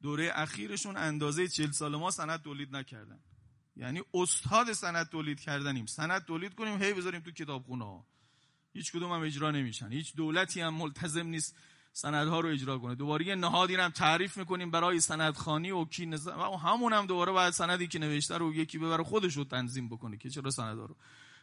[0.03, 3.19] دوره اخیرشون اندازه 40 سال ما سند تولید نکردن.
[3.77, 5.87] یعنی استاد سند تولید کردنیم.
[5.87, 8.07] سند تولید کنیم هی بذاریم تو کتابخونه ها.
[8.73, 9.93] هیچ کدوم هم اجرا نمیشن.
[9.93, 11.57] هیچ دولتی هم ملتزم نیست
[11.93, 12.95] سندها رو اجرا کنه.
[12.95, 16.29] دوباره یه نهادی هم تعریف می‌کنیم برای سندخانی و کی نز...
[16.29, 20.17] و همون هم دوباره باید سندی که نوشته رو یکی ببره خودش رو تنظیم بکنه
[20.17, 20.97] که چرا سندها رو.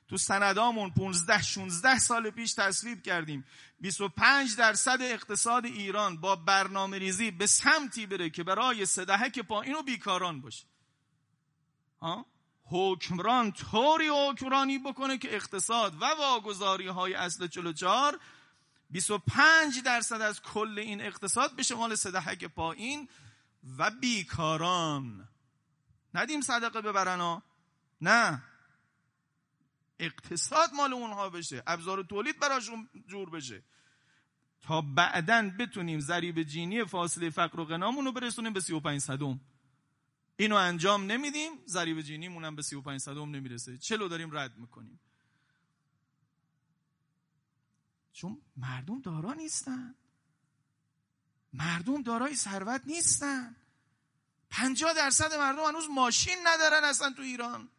[0.10, 3.46] تو سندامون 15 16 سال پیش تصویب کردیم.
[3.80, 9.82] 25 درصد اقتصاد ایران با برنامه ریزی به سمتی بره که برای صدهک پایین و
[9.82, 10.66] بیکاران باشه.
[12.02, 12.26] ها؟
[12.64, 18.20] حکمران طوری حکمرانی بکنه که اقتصاد و واگذاری های اصل 44
[18.90, 23.10] 25 درصد از کل این اقتصاد به شمال صدهک پایین
[23.78, 25.30] و بیکاران.
[26.14, 27.44] ندیم صدقه ببرن ها؟
[28.02, 28.44] نه.
[30.00, 33.64] اقتصاد مال اونها بشه ابزار تولید براشون جور بشه.
[34.62, 39.40] تا بعدا بتونیم ضریب جینی فاصله فقر و غنامون رو برسونیم به 35 صدم.
[40.38, 43.78] اینو انجام نمیدیم ضریب جینیمون هم به 35 صدم نمی‌رسه.
[43.78, 45.00] چلو داریم رد می‌کنیم.
[48.14, 49.96] چون مردم دارا نیستن.
[51.54, 53.56] مردم دارای ثروت نیستن.
[54.50, 57.70] پنجاه درصد مردم هنوز ماشین ندارن اصلا تو ایران.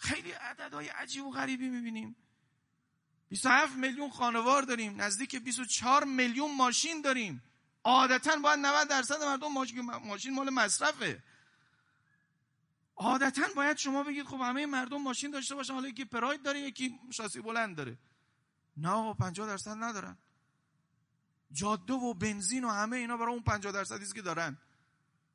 [0.00, 2.16] خیلی عددهای عجیب و غریبی می‌بینیم.
[3.28, 5.00] 27 میلیون خانوار داریم.
[5.00, 7.42] نزدیک 24 میلیون ماشین داریم.
[7.84, 9.52] عادتا باید 90 درصد مردم
[10.04, 11.22] ماشین مال مصرفه.
[12.96, 15.74] عادتا باید شما بگید خب همه مردم ماشین داشته باشن.
[15.74, 17.98] حالا یکی پراید داره یکی شاسی بلند داره.
[18.76, 20.18] نه 50 درصد ندارن.
[21.52, 24.58] جاده و بنزین و همه اینا برای اون 50 درصدی که دارن.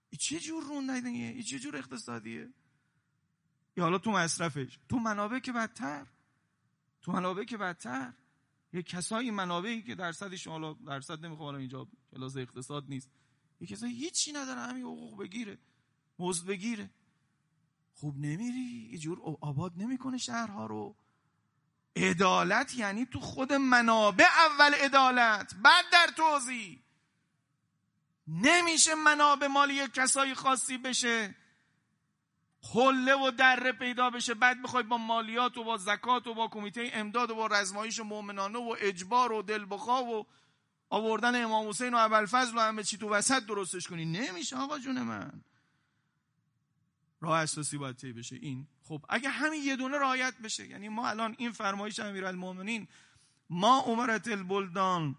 [0.09, 2.53] این چه جور رون این چه جور اقتصادیه؟
[3.77, 4.79] یا حالا تو مصرفش.
[4.89, 6.05] تو منابع که بدتر.
[7.01, 8.13] تو منابع که بدتر.
[8.73, 13.09] یه کسایی منابعی که درصدش حالا درصد نمی‌خوام حالا اینجا کلاس اقتصاد نیست.
[13.61, 15.57] یه کسایی هیچی نداره همین حقوق بگیره.
[16.19, 16.89] مزد بگیره.
[17.93, 18.89] خوب نمیری.
[18.91, 20.95] یه جور آباد نمی‌کنه شهرها رو.
[21.95, 26.81] عدالت یعنی تو خود منابع اول عدالت بعد در توضیح
[28.27, 31.35] نمیشه منابع مال یک کسایی خاصی بشه.
[32.73, 34.33] حله و دره پیدا بشه.
[34.33, 38.59] بعد بخوای با مالیات و با زکات و با کمیته امداد و با رزمایش مؤمنانه
[38.59, 40.25] و اجبار و دلبخوا و
[40.89, 44.05] آوردن امام حسین و ابوالفضل و همه چی تو وسط درستش کنی.
[44.05, 45.41] نمیشه آقا جون من.
[47.21, 48.35] راه اساسی باید طی بشه.
[48.35, 48.67] این.
[48.83, 50.67] خب اگه همین یه دونه رعایت بشه.
[50.67, 52.87] یعنی ما الان این فرمایش امیرالمومنین
[53.49, 55.15] ما عمرت البلدان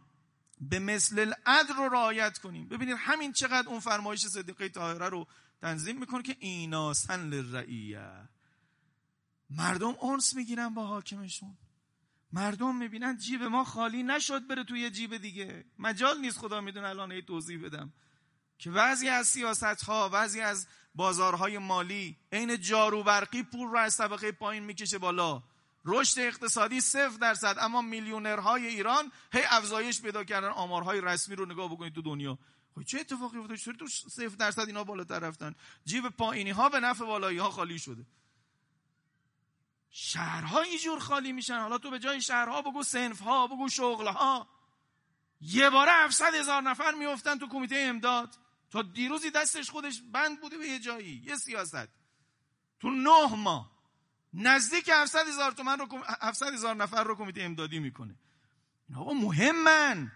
[0.61, 2.69] به مثل العدل رو رعایت کنیم.
[2.69, 5.27] ببینید همین چقدر اون فرمایش صدیقه طاهره رو
[5.67, 8.29] تنظیم می‌کنه که ایناسن للرعیه
[9.51, 11.57] مردم اونس می‌گیرن با حاکمشون.
[12.33, 15.65] مردم می‌بینن جیب ما خالی نشد بره توی جیب دیگه.
[15.79, 17.93] مجال نیست خدا می‌دونه الان ای توضیح بدم.
[18.59, 23.97] که بعضی از سیاست ها بعضی از بازارهای مالی عین جارو برقی پول رو از
[23.97, 25.43] طبقه پایین می‌کشه بالا.
[25.85, 30.49] رشد اقتصادی صفر درصد اما میلیونرهای ایران هی افزایش پیدا کردن.
[30.49, 32.39] آمارهای رسمی رو نگاه بکنید تو دنیا.
[32.77, 36.81] خب چه اتفاقی افتاد؟ چطور تو صفر درصد اینا بالاتر رفتن؟ جیب پایینی ها به
[36.81, 38.07] نفع بالایی ها خالی شده.
[39.91, 41.61] شهرها اینجور خالی میشن.
[41.61, 44.49] حالا تو به جای شهرها بگو سنف ها بگو شغل ها
[45.41, 48.39] یه باره 700 هزار نفر میفتن تو کمیته امداد.
[48.71, 51.89] تا دیروزی دستش خودش بند بوده به یه جایی یه سیاست.
[52.81, 53.73] تو نه ماه
[54.35, 55.87] نزدیک 700 هزار تومن رو
[56.21, 58.17] 700 هزار نفر رو کمیته امدادی می‌کنه.
[58.89, 60.12] اینا آقا مهمن.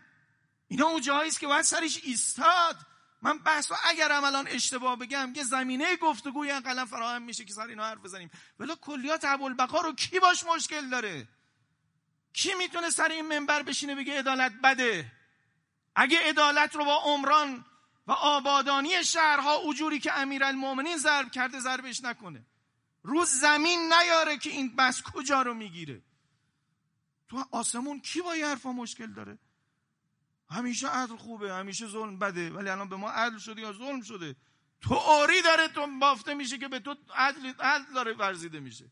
[0.70, 2.76] اینا اون جایی که باید سرش ایستاد.
[3.22, 7.84] من بحث اگر الان اشتباه بگم یه زمینه گفتگوی قلم فراهم میشه که سر اینا
[7.84, 8.30] حرف بزنیم.
[8.58, 11.28] ولی کلیات ابوالبقا رو کی باش مشکل داره؟
[12.32, 15.12] کی می‌تونه سر این منبر بشینه بگه عدالت بده؟
[15.96, 17.64] اگه عدالت رو با عمران
[18.06, 22.46] و آبادانی شهرها اجوری که امیرالمومنین ضرب کرده ضربش نکنه.
[23.02, 26.02] روز زمین نیاره که این بس کجا رو می‌گیره؟
[27.28, 29.38] تو آسمون کی با یه حرفا مشکل داره؟
[30.50, 34.36] همیشه عدل خوبه همیشه ظلم بده ولی الان به ما عدل شده یا ظلم شده؟
[34.80, 38.90] تو آری داره تو بافته میشه که به تو عدل, عدل داره ورزیده میشه.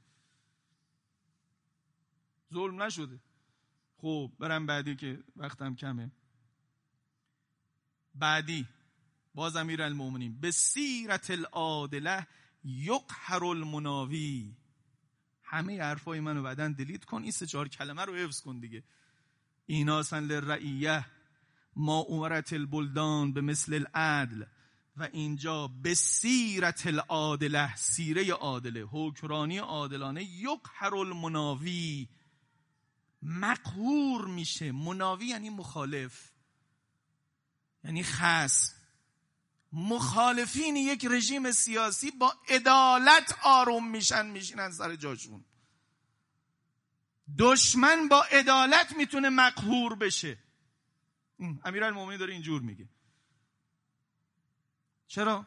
[2.55, 3.21] ظلم نشده.
[3.97, 6.11] خب برم بعدی که وقتم کمه.
[8.15, 8.69] بعدی
[9.35, 12.27] باز امیر المومنین به سیرت العادله
[12.65, 14.57] یقهر المناوی.
[15.43, 18.85] همه حرفای منو بعدن دلیت کن این سه چهار کلمه رو حفظ کن دیگه.
[19.67, 21.07] ایناسن للرعیه
[21.79, 24.45] ما عمرت البلدان به مثل العدل
[24.97, 32.09] و اینجا به سیرت العادله سیره عادله حکرانی عادلانه یقهر المناوی
[33.23, 34.73] مقهور میشه.
[34.73, 36.31] مناوی یعنی مخالف
[37.85, 38.75] یعنی خاص
[39.73, 45.45] مخالفین یک رژیم سیاسی با عدالت آروم میشن میشینن سر جاشون.
[47.39, 50.48] دشمن با عدالت می‌تونه مقهور بشه.
[51.65, 52.89] امیرالمومنین داره اینجور میگه.
[55.07, 55.47] چرا؟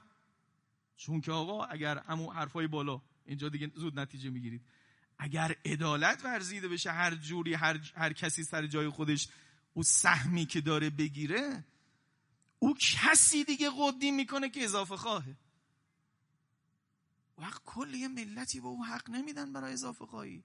[0.98, 4.62] چون که آقا اگر همون حرفای بالا اینجا دیگه زود نتیجه می‌گیرید.
[5.18, 9.30] اگر عدالت ورزیده بشه هر جوری هر, هر کسی سر جای خودش
[9.74, 11.66] او سهمی که داره بگیره
[12.60, 15.38] او کسی دیگه قدیم می‌کنه که اضافه خواهه.
[17.38, 20.44] وقت کل یه ملتی به او حق نمیدن برای اضافه خواهی.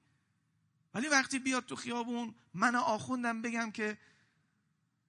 [0.94, 3.98] ولی وقتی بیاد تو خیابون من آخوندم بگم که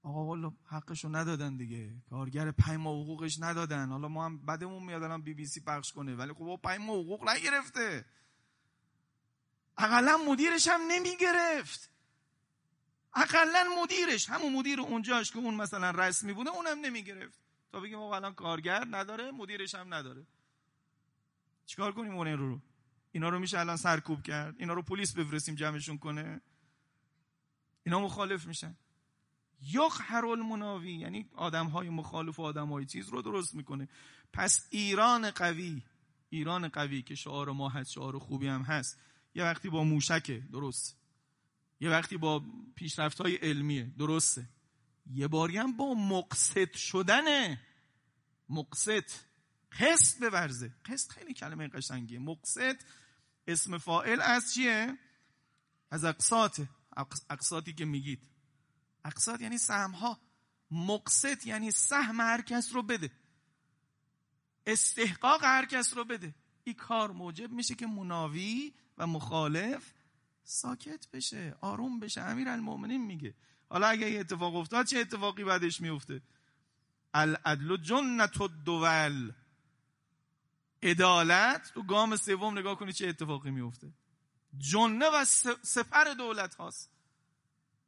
[0.03, 2.01] آقا والا حقشو ندادن دیگه.
[2.09, 3.89] کارگر پنج ماه حقوقش ندادن.
[3.89, 6.15] حالا ما هم بدمون میاد الان بی بی سی پخش کنه.
[6.15, 8.05] ولی خب پنج ماه حقوق نگرفته.
[9.77, 11.91] اقلا مدیرش هم نمی‌گرفت.
[13.15, 17.39] اقلا مدیرش همون مدیر اونجاش که اون مثلا رسمی بوده اونم نمی‌گرفت.
[17.71, 20.27] تا بگیم آقا الان کارگر نداره مدیرش هم نداره.
[21.65, 22.61] چیکار کنیم اون رو؟
[23.11, 24.55] اینا رو میشه الان سرکوب کرد.
[24.59, 26.41] اینا رو پلیس بفرستیم جمعشون کنه.
[27.83, 28.77] اینا مخالف میشن.
[29.61, 33.87] یقهر المناوی یعنی آدم های مخالف و آدم های چیز رو درست می‌کنه.
[34.33, 35.83] پس ایران قوی
[36.29, 38.99] ایران قوی که شعار ما هست شعار خوبی هم هست.
[39.35, 40.97] یه وقتی با موشکه درست
[41.79, 44.49] یه وقتی با پیشرفت های علمیه درسته.
[45.05, 47.61] یه باری هم با مقصد شدنه.
[48.49, 49.03] مقصد.
[49.79, 52.19] قصد ورزه قصد خیلی کلمه قشنگیه.
[52.19, 52.75] مقصد
[53.47, 54.97] اسم فائل از چیه؟
[55.91, 56.69] از اقساطه
[57.29, 58.36] اقساطی که میگید.
[59.07, 60.19] اقساط یعنی سهم ها
[60.71, 63.11] مقصد یعنی سهم هر کس رو بده.
[64.65, 66.35] استحقاق هر کس رو بده.
[66.63, 69.93] این کار موجب میشه که مناوی و مخالف
[70.43, 72.21] ساکت بشه آروم بشه.
[72.21, 73.35] امیر المؤمنین میگه.
[73.69, 76.21] حالا اگه یه اتفاق افتاد چه اتفاقی بعدش میفته؟
[77.13, 79.31] العدل جنت الدول.
[80.83, 83.93] عدالت تو گام سوم نگاه کنید چه اتفاقی میفته؟
[84.57, 85.25] جنه و
[85.61, 86.91] سپر دولت هاست.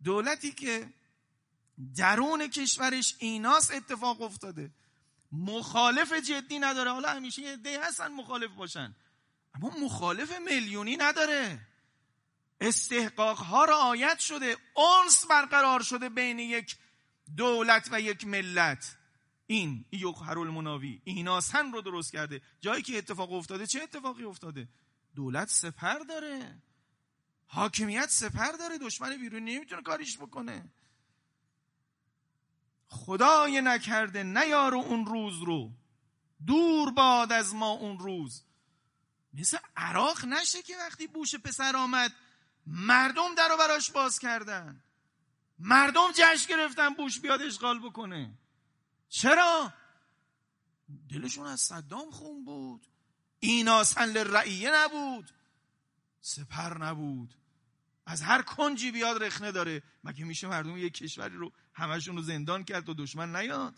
[0.04, 0.94] دولتی که
[1.96, 4.72] درون کشورش ایناس اتفاق افتاده.
[5.32, 6.92] مخالف جدی نداره.
[6.92, 8.96] حالا همیشه یه دی هستن مخالف باشن.
[9.54, 11.60] اما مخالف میلیونی نداره.
[12.62, 14.58] استحقاق ها رعایت شده.
[14.74, 16.78] اونس برقرار شده بین یک
[17.38, 18.96] دولت و یک ملت.
[19.48, 22.42] این یقهر المناوی ایناسن رو درست کرده.
[22.62, 24.68] جایی که اتفاق افتاده چه اتفاقی افتاده؟
[25.16, 26.62] دولت سپر داره.
[27.48, 28.78] حاکمیت سپر داره.
[28.78, 30.72] دشمن بیرون نمی‌تونه کاریش بکنه.
[32.90, 35.72] خدای نکرده نیارو اون روز رو.
[36.48, 38.44] دور باد از ما اون روز.
[39.34, 42.12] مثل عراق نشه که وقتی بوش پسر آمد
[42.68, 44.84] مردم در رو براش باز کردن.
[45.60, 48.38] مردم جشن گرفتن بوش بیاد اشغال بکنه.
[49.10, 49.74] چرا؟
[51.10, 52.88] دلشون از صدام خون بود.
[53.40, 55.32] اینا سنل رعیه نبود.
[56.22, 57.36] سپر نبود.
[58.06, 59.84] از هر کنجی بیاد رخنه داره.
[60.04, 63.76] مگه میشه مردم یک کشوری رو همشون رو زندان کرد و دشمن نیاد.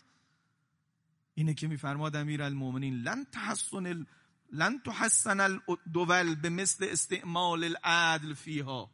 [1.34, 4.06] اینه که میفرماد امیر المومنین لن تحسن
[4.52, 8.90] لن تحسن الدول به مثل استعمال العدل فیها.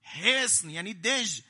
[0.00, 1.40] حسن یعنی دژ.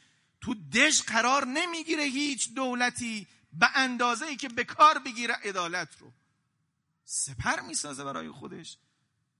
[0.40, 6.12] تو دژ قرار نمی‌گیره هیچ دولتی به اندازه ای که به کار بگیره عدالت رو.
[7.04, 8.78] سپر می‌سازه برای خودش.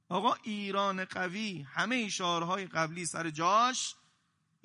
[0.09, 3.94] آقا ایران قوی همه شعارهای قبلی سر جاش.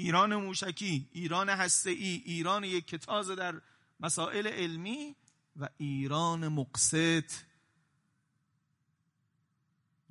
[0.04, 3.62] ایران موشکی ایران هسته ای ایران یک کتاز در
[4.00, 5.16] مسائل علمی
[5.56, 7.24] و ایران مقصد.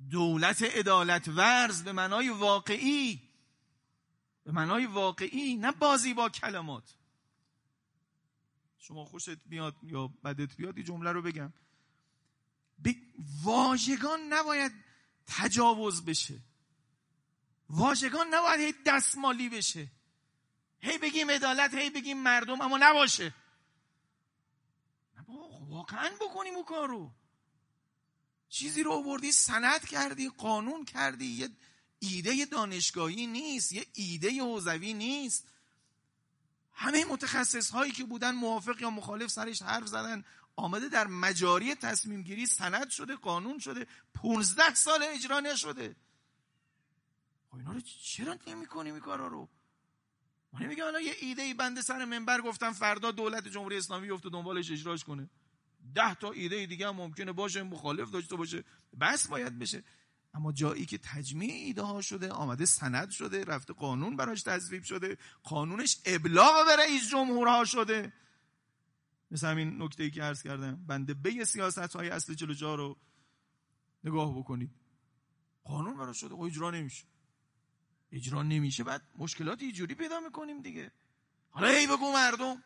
[0.09, 3.21] دولت عدالت ورز به معنای واقعی
[4.43, 6.95] به معنای واقعی نه بازی با کلمات.
[8.77, 11.53] شما خوشت بیاد یا بدت بیاد این جمله رو بگم.
[13.43, 14.71] واژگان نباید
[15.27, 16.39] تجاوز بشه.
[17.73, 19.91] واژگان نباید هی دستمالی بشه.
[20.79, 23.33] هی بگیم عدالت هی بگیم مردم اما نباشه.
[25.69, 27.11] واقعا بکنیم اون کارو.
[28.49, 31.49] چیزی رو آوردی سند کردی قانون کردی یه
[31.99, 35.47] ایده دانشگاهی نیست یه ایده حوزوی نیست.
[36.73, 40.23] همه متخصص هایی که بودن موافق یا مخالف سرش حرف زدن
[40.55, 45.95] آمده در مجاری تصمیم گیری سند شده قانون شده 15 سال اجرا نشده.
[47.53, 49.49] خب اینا رو چرا نمی این کارا رو؟
[50.53, 54.29] من میگم حالا یه ایده ای بنده سر منبر گفتم فردا دولت جمهوری اسلامی افته
[54.29, 55.29] دنبالش اجراش کنه.
[55.95, 58.63] ده تا ایده دیگه هم ممکنه باشه مخالف داشته باشه.
[58.99, 59.83] بس باید بشه.
[60.33, 65.17] اما جایی که تجمیع ایده ها شده آمده سند شده رفته قانون براش تصویب شده
[65.43, 68.13] قانونش ابلاغ به رئیس جمهورها شده.
[69.31, 72.97] مثل همین نکته ای که عرض کردم بنده به سیاست های اصل 44 رو
[74.03, 74.71] نگاه بکنید.
[75.63, 77.12] قانون براش شده خب اجرا نمیشه.
[78.13, 78.83] اجرا نمیشه.
[78.83, 80.91] بعد مشکلات اینجوری پیدا می‌کنیم دیگه.
[81.49, 82.63] حالا هی بگو مردم.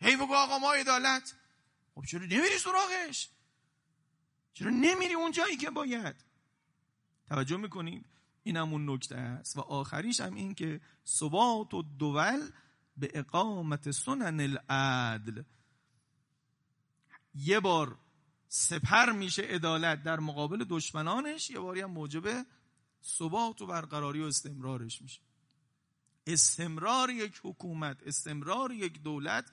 [0.00, 1.34] هی بگو آقا ما عدالت.
[1.94, 3.28] خب چرا نمیری سراغش؟
[4.52, 6.16] چرا نمیری اون جایی که باید؟
[7.28, 8.04] توجه می‌کنیم.
[8.42, 9.56] این هم اون نکته است.
[9.56, 12.50] و آخریش هم این که ثبات و دول
[12.96, 15.42] به اقامت سنن العدل.
[17.34, 17.98] یه بار
[18.48, 21.50] سپر میشه عدالت در مقابل دشمنانش.
[21.50, 22.46] یه باری هم موجب
[23.04, 25.20] ثبات و برقراری و استمرارش میشه.
[26.26, 29.52] استمرار یک حکومت استمرار یک دولت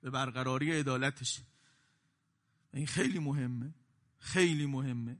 [0.00, 1.40] به برقراری عدالتش
[2.74, 3.74] این خیلی مهمه
[4.18, 5.18] خیلی مهمه.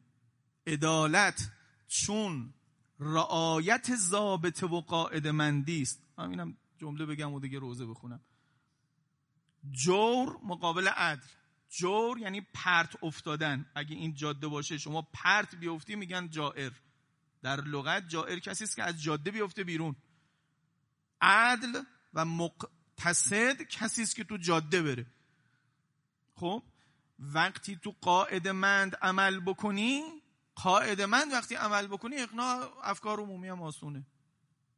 [0.66, 1.50] عدالت
[1.88, 2.54] چون
[2.98, 6.02] رعایت ضابطه و قاعده مندی است.
[6.18, 8.20] همینم جمله بگم و دیگه روزه بخونم.
[9.70, 11.26] جور مقابل عدل.
[11.68, 13.66] جور یعنی پرت افتادن.
[13.74, 16.72] اگه این جاده باشه شما پرت بیفتی میگن جائر.
[17.42, 19.96] در لغت جائر کسی است که از جاده بیفته بیرون.
[21.20, 21.82] عدل
[22.14, 25.06] و مقتصد کسی است که تو جاده بره.
[26.34, 26.62] خب
[27.18, 30.02] وقتی تو قاعده مند عمل بکنی
[30.54, 34.06] قاعده مند وقتی عمل بکنی اقناع افکار عمومی هم آسونه.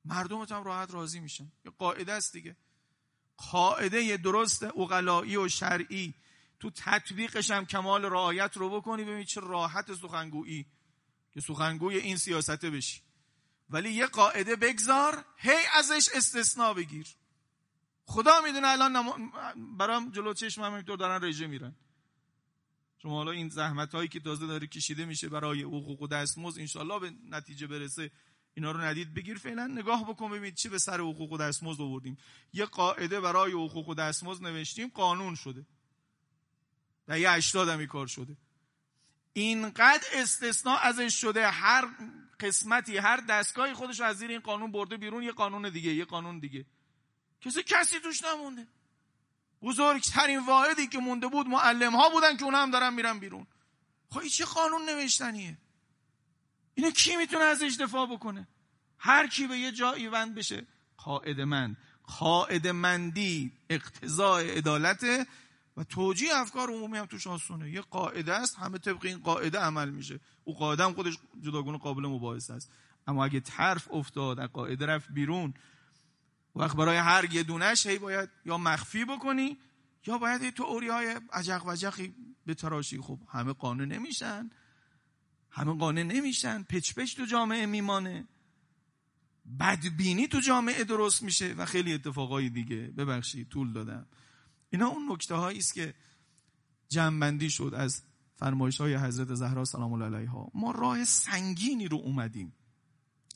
[0.04, 1.52] مردمت هم راحت راضی میشن.
[1.64, 2.56] یه قاعده است دیگه.
[3.36, 6.14] قاعده درست اقلایی و شرعی.
[6.60, 10.66] تو تطبیقش هم کمال رعایت رو بکنی ببینید چه راحت سخنگویی.
[11.35, 13.01] که سخنگوی این سیاسته بشی.
[13.70, 17.07] ولی یه قاعده بگذار هی ازش استثناء بگیر.
[18.05, 19.32] خدا می‌دونه الان نم...
[19.78, 21.74] برام جلو چشم هم اینطور دارن رژه میرن.
[22.99, 26.99] شما حالا این زحمت هایی که تازه داره کشیده میشه برای حقوق و دستمزد انشالله
[26.99, 28.11] به نتیجه برسه
[28.55, 29.39] اینا رو ندید بگیر.
[29.39, 32.18] فعلا نگاه بکن ببینید چی به سر حقوق و دستمزد آوردیم.
[32.53, 35.66] یه قاعده برای حقوق و دستمزد نوشتیم قانون شده.
[37.07, 38.37] در یه 80 هم کار شده.
[39.35, 41.89] اینقدر استثناء ازش شده هر
[42.41, 46.39] قسمتی هر دستگاهی خودش از زیر این قانون برده بیرون یه قانون دیگه یه قانون
[46.39, 46.66] دیگه.
[47.41, 48.66] کسی کسی توش نمونده.
[49.62, 53.47] بزرگترین واحدی که مونده بود معلم ها بودن که اونا هم دارن میرن بیرون.
[54.11, 55.59] خب چه قانون نوشتنیه؟
[56.74, 58.49] اینو کی می‌تونه ازش دفاع بکنه؟
[58.99, 60.66] هر کی به یه جایی وند بشه
[60.97, 61.76] قاعده مند
[62.07, 65.26] قاعده مندی اقتضاء عدالت
[65.77, 67.70] و توجیه افکار عمومی هم توش آسونه.
[67.70, 70.20] یه قاعده است همه طبق این قاعده عمل میشه.
[70.45, 72.70] او قاعده هم خودش جداگونه قابل مباحثه است.
[73.07, 75.55] اما اگه طرف افتاد از قاعده رفت بیرون
[76.57, 79.59] وقت برای هر یه دونش هی باید یا مخفی بکنی
[80.07, 82.14] یا باید یه توری های عجق و جقی
[82.47, 84.51] به تراشی خب همه قانون نمیشن.
[85.51, 86.62] همه قانع نمیشن.
[86.62, 88.29] پچ پچ تو جامعه میمانه.
[89.61, 92.77] بدبینی تو جامعه درست میشه و خیلی اتفاقای دیگه.
[92.77, 94.07] ببخشید طول دادم.
[94.75, 95.95] اینا اون نکته هایی است که
[96.89, 98.03] جمعبندی شد از
[98.37, 100.51] فرمایش های حضرت زهرا سلام الله علیها.
[100.55, 102.55] ما راه سنگینی رو اومدیم.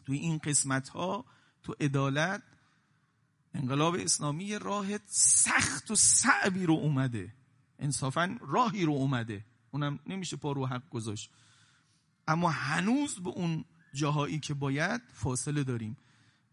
[0.07, 1.24] توی این قسمت ها
[1.62, 2.43] تو عدالت
[3.55, 7.34] انقلاب اسلامی راه سخت و صعبی رو اومده.
[7.78, 9.45] انصافا راهی رو اومده.
[9.70, 11.30] اونم نمیشه پا رو حق گذاشت.
[12.28, 13.64] اما هنوز به اون
[13.95, 15.97] جاهایی که باید فاصله داریم.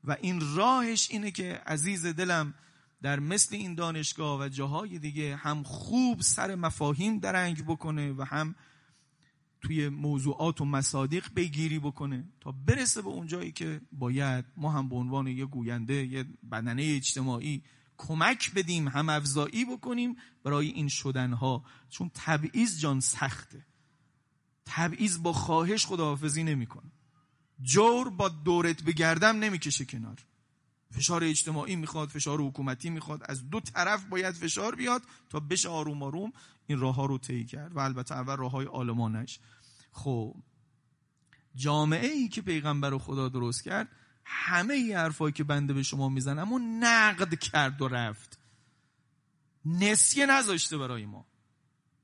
[0.04, 2.54] و این راهش اینه که عزیز دلم
[3.06, 8.56] در مثل این دانشگاه و جاهای دیگه هم خوب سر مفاهیم درنگ بکنه و هم
[9.62, 14.90] توی موضوعات و مصادیق بگیری بکنه تا برسه به اون جایی که باید ما هم
[14.90, 17.64] به عنوان یه گوینده یه بدنه اجتماعی
[17.98, 21.64] کمک بدیم هم افزایی بکنیم برای این شدنها.
[21.90, 23.66] چون تبعیض جان سخته.
[24.66, 26.92] تبعیض با خواهش خداحافظی نمی‌کنه.
[27.62, 30.26] جور با دورت بگردم نمی‌کشه کنار.
[30.92, 33.22] فشار اجتماعی می‌خواد فشار حکومتی می‌خواد.
[33.26, 36.34] از دو طرف باید فشار بیاد تا بشه آروم آروم
[36.68, 39.40] این راه ها رو طی کرد و البته اول راه های آلمانش.
[39.92, 40.36] خب
[41.56, 43.88] جامعه ای که پیغمبر خدا درست کرد
[44.26, 48.40] همه ای حرفایی که بنده به شما می‌زنم و نقد کرد و رفت.
[49.66, 51.26] نسیه نذاشته برای ما.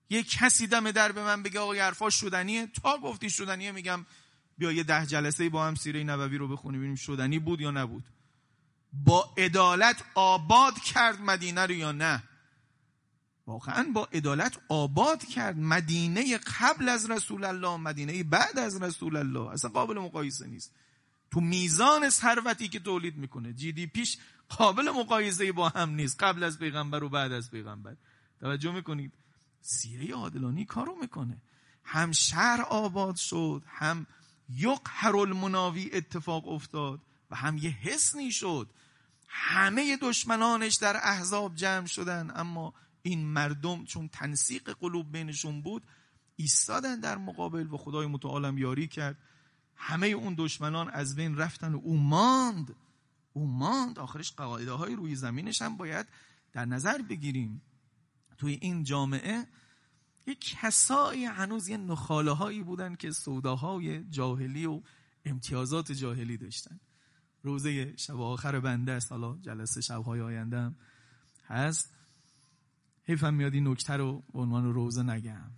[0.09, 2.67] یه کسی دم در به من بگه آقا حرفا شدنیه.
[2.67, 4.05] تا گفتی شدنیه میگم
[4.57, 8.03] بیا یه ده جلسه با هم سیره نبوی رو بخونیم ببینیم شدنی بود یا نبود.
[8.93, 12.23] با عدالت آباد کرد مدینه رو یا نه؟
[13.47, 19.49] واقعا با عدالت آباد کرد مدینه قبل از رسول الله مدینه بعد از رسول الله.
[19.49, 20.71] اصلا قابل مقایسه نیست.
[21.31, 24.17] تو میزان ثروتی که تولید می‌کنه جی دی پیش
[24.49, 26.23] قابل مقایسه با هم نیست.
[26.23, 27.95] قبل از پیغمبر و بعد از پیغمبر.
[28.39, 29.13] توجه می‌کنید؟
[29.61, 31.41] سیره عادلانی کارو می‌کنه.
[31.83, 34.07] هم شهر آباد شد هم
[34.49, 38.69] یقهر المناوی اتفاق افتاد و هم یه حسنی شد.
[39.33, 42.31] همه دشمنانش در احزاب جمع شدن.
[42.35, 45.83] اما این مردم چون تنسیق قلوب بینشون بود
[46.35, 49.17] ایستادن در مقابل و خدای متعالم یاری کرد.
[49.75, 52.75] همه اون دشمنان از بین رفتن و او ماند.
[53.33, 53.99] او ماند.
[53.99, 56.07] آخرش قواعده های روی زمینش هم باید
[56.53, 57.61] در نظر بگیریم.
[58.37, 59.47] توی این جامعه
[60.27, 64.81] یک کسایی هنوز یه نخاله هایی بودن که سوداهای جاهلی و
[65.25, 66.79] امتیازات جاهلی داشتن.
[67.43, 69.11] روزه شب آخر بنده است.
[69.11, 70.71] حالا جلسه شبهای آینده
[71.45, 71.93] هست.
[73.03, 75.51] حیفم میاد این نکته رو عنوان روزه نگم.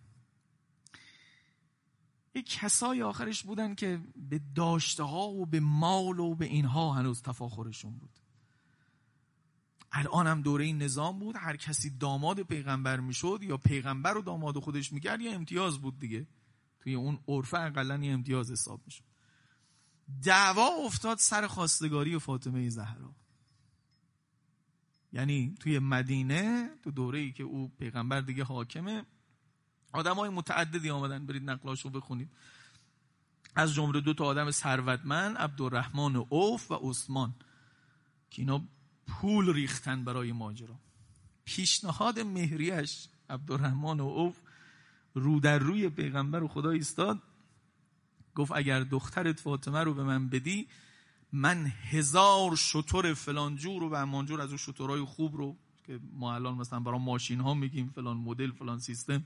[2.36, 7.22] یک کسای آخرش بودن که به داشته ها و به مال و به اینها هنوز
[7.22, 8.20] تفاخرشون بود.
[9.92, 11.36] الان هم دوره این نظام بود.
[11.36, 16.28] هر کسی داماد پیغمبر می‌شد یا پیغمبر و داماد خودش می‌کرد یا امتیاز بود دیگه.
[16.80, 19.04] توی اون عرفه اقلا امتیاز حساب می‌شد.
[20.24, 23.16] دعوا افتاد سر خواستگاری فاطمه زهرا.
[25.14, 29.06] یعنی توی مدینه تو دوره ای که او پیغمبر دیگه حاکمه
[29.94, 32.30] آدم های متعددی آمدن برید نقلاشو بخونید.
[33.56, 37.34] از جمله دو تا آدم ثروتمند عبدالرحمن اوف و عثمان
[38.30, 38.64] که اینا
[39.08, 40.76] پول ریختن برای ماجرا.
[41.46, 44.38] پیشنهاد مهریش عبدالرحمن و اوف
[45.14, 47.22] رو در روی پیغمبر و خدا ایستاد.
[48.36, 50.68] گفت اگر دخترت فاطمه رو به من بدی
[51.32, 56.80] من هزار شطور فلانجور و همانجور از اون شطورهای خوب رو که ما الان مثلا
[56.80, 59.24] برای ماشین ها میگیم فلان مدل فلان سیستم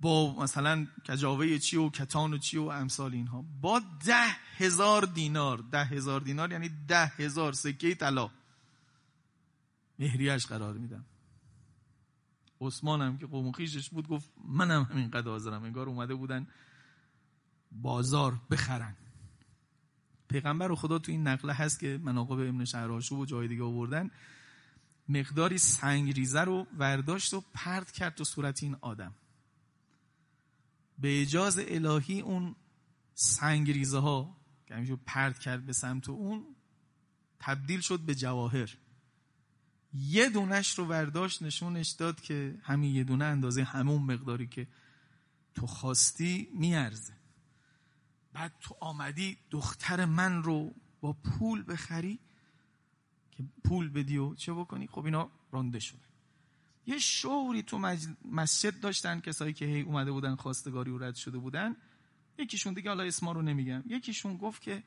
[0.00, 3.44] با مثلا کجاوه چی و کتان و چی و امثال اینها.
[3.60, 4.26] با ده
[4.56, 8.30] هزار دینار ده هزار دینار یعنی ده هزار سکه طلا.
[9.98, 11.04] مهریش قرار میدم.
[12.66, 15.62] عثمان هم که قوم خیشش بود گفت منم همین قد حاضرم.
[15.62, 16.46] انگار اومده بودن
[17.72, 18.96] بازار بخرن.
[20.28, 24.10] پیغمبر و خدا تو این نقله هست که مناقب ابن شهراشو و جای دیگه آوردن.
[25.08, 29.14] مقداری سنگ ریزه رو ورداشت و پرد کرد تو صورت این آدم.
[30.98, 32.54] به اجاز الهی اون
[33.14, 34.36] سنگریزه ها
[34.66, 36.44] که همیشه پرد کرد به سمت اون
[37.38, 38.76] تبدیل شد به جواهر.
[39.94, 44.66] یه دونش رو برداشت نشونش داد که همین یه دونه اندازه همون مقداری که
[45.54, 47.12] تو خواستی میارزه.
[48.32, 52.18] بعد تو آمدی دختر من رو با پول بخری
[53.30, 55.98] که پول بدی و چه بکنی؟ خب اینا رانده شده.
[56.86, 57.78] یه شوری تو
[58.24, 61.76] مسجد داشتن کسایی که هی اومده بودن خواستگاری و رد شده بودن.
[62.38, 63.84] یکیشون دیگه حالا اسما رو نمیگم.
[63.86, 64.82] یکیشون گفت که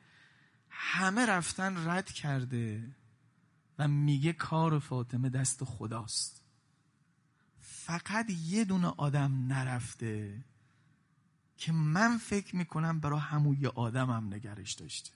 [0.69, 2.95] همه رفتن رد کرده.
[3.79, 6.41] و میگه کار فاطمه دست خداست.
[7.59, 10.43] فقط یه دونه آدم نرفته
[11.57, 15.11] که من فکر می‌کنم برای همون یه آدمم نگرش داشته.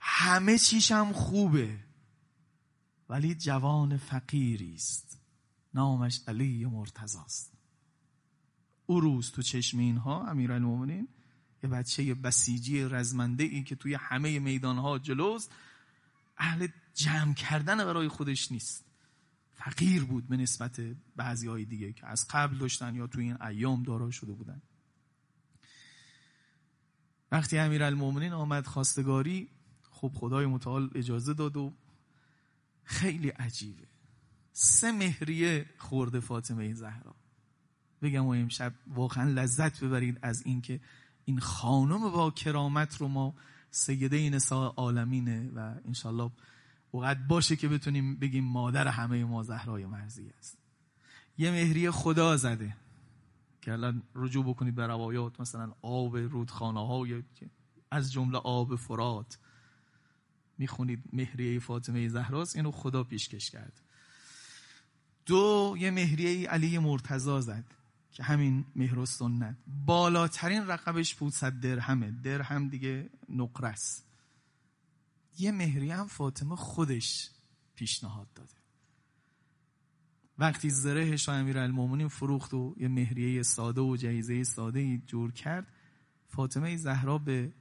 [0.00, 1.78] همه چیشم خوبه
[3.08, 5.20] ولی جوان فقیری است.
[5.74, 7.52] نامش علی مرتضاست.
[8.86, 11.08] او روز تو چشم اینها امیرالمومنین
[11.62, 15.52] یه بچه بسیجی رزمنده ای که توی همه میدان ها جلوست
[16.38, 16.68] اهل
[17.00, 18.84] جمع کردن برای خودش نیست.
[19.54, 20.80] فقیر بود به نسبت
[21.16, 24.62] بعضی های دیگه که از قبل داشتن یا توی این ایام دارا شده بودن.
[27.32, 29.48] وقتی امیرالمومنین آمد خواستگاری
[29.90, 31.72] خب خدای متعال اجازه داد و
[32.84, 33.86] خیلی عجیبه.
[34.52, 37.14] سه مهریه خورده فاطمه زهرا.
[38.02, 40.80] بگم و امشب واقعا لذت ببرید از اینکه
[41.24, 43.34] این خانم با کرامت رو ما
[43.70, 46.30] سیده نساء عالمینه و انشالله
[46.94, 50.58] وقت باشه که بتونیم بگیم مادر همه ما زهرای مرزی است.
[51.38, 52.76] یه مهری خدا زده
[53.60, 57.22] که الان رجوع بکنید به روایات مثلا آب رودخانه های
[57.90, 59.38] از جمله آب فرات
[60.58, 63.80] می‌خونید مهریه فاطمه زهراست اینو خدا پیشکش کرد.
[65.26, 67.64] دو یه مهریه علی مرتضا زد
[68.12, 69.56] که همین مهر و سنت.
[69.86, 72.10] بالاترین رقبش 500 درهمه.
[72.10, 74.02] درهم دیگه نقرس
[75.40, 77.30] یه مهریه هم فاطمه خودش
[77.74, 78.54] پیشنهاد داده.
[80.38, 85.66] وقتی زرهش و امیر المومنین فروخت و یه مهریه ساده و جایزه ساده جور کرد
[86.28, 87.52] فاطمه زهرا به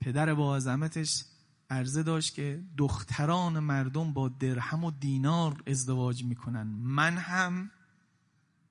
[0.00, 1.24] پدر با عظمتش
[1.70, 6.62] عرضه داشت که دختران مردم با درهم و دینار ازدواج می‌کنن.
[6.66, 7.70] من هم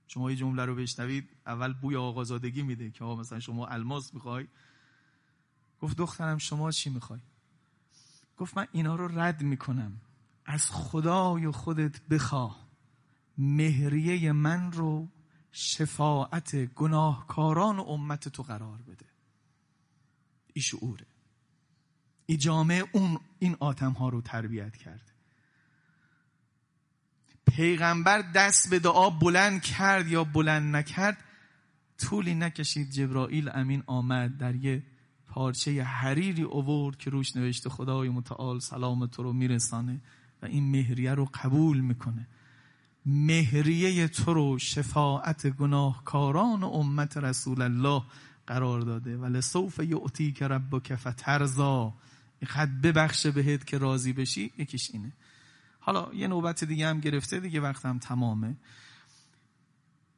[0.07, 4.47] شما یه جمله رو بشنوید اول بوی آقازادگی میده که آقا مثلا شما الماس می‌خوای؟
[5.81, 7.19] گفت دخترم شما چی می‌خوای؟
[8.37, 10.01] گفت من اینا رو رد می‌کنم.
[10.45, 12.67] از خدای خودت بخواه
[13.37, 15.07] مهریه من رو
[15.51, 19.05] شفاعت گناهکاران و امت تو قرار بده.
[20.53, 21.05] ای شعوره.
[22.25, 25.11] ای جامعه اون این آتم ها رو تربیت کرد.
[27.47, 31.17] پیغمبر دست به دعا بلند کرد یا بلند نکرد
[31.97, 34.83] طولی نکشید جبرائیل امین آمد در یه
[35.33, 40.01] پارچه حریری اوورد که روش نوشته خدای متعال سلام تو رو میرسانه
[40.41, 42.27] و این مهریه رو قبول می‌کنه.
[43.05, 48.03] مهریه تو رو شفاعت گناهکاران و امت رسول الله
[48.47, 49.17] قرار داده.
[49.17, 51.93] ولی سوف یعطی که ربک فترزا
[52.47, 54.51] خد ببخشه بهت که راضی بشی.
[54.57, 55.13] یکیش اینه.
[55.79, 57.39] حالا یه نوبت دیگه هم گرفته.
[57.39, 58.57] دیگه وقتم تمامه.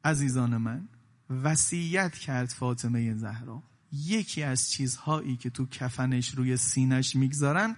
[0.04, 0.88] عزیزان من
[1.30, 3.62] وصیت کرد فاطمه زهرا.
[3.92, 7.76] یکی از چیزهایی که تو کفنش روی سینش می‌گذارن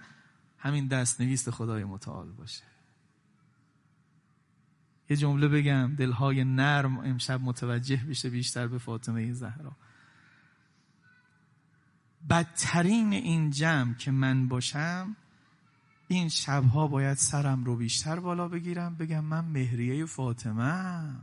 [0.57, 2.63] همین دست نویست خدای متعال باشه.
[5.09, 9.75] یه جمله بگم دلهای نرم امشب متوجه بشه بیشتر به فاطمه زهرا.
[12.29, 15.15] بدترین این جمع که من باشم
[16.07, 21.15] این شبها باید سرم رو بیشتر بالا بگیرم بگم من مهریه فاطمه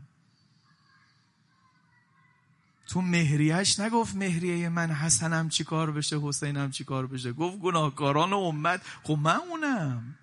[2.87, 7.33] تو مهریهش نگفت مهریه من حسنم چی کار بشه حسینم چی کار بشه.
[7.33, 10.15] گفت گناهکاران امت خب من اونم.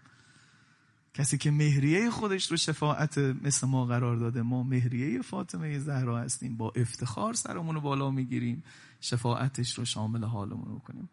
[1.14, 6.58] کسی که مهریه خودش رو شفاعت مثل ما قرار داده ما مهریه فاطمه زهرا هستیم
[6.58, 8.64] با افتخار سرمون بالا می‌گیریم
[9.02, 11.10] شفاعتش رو شامل حالمون رو کنیم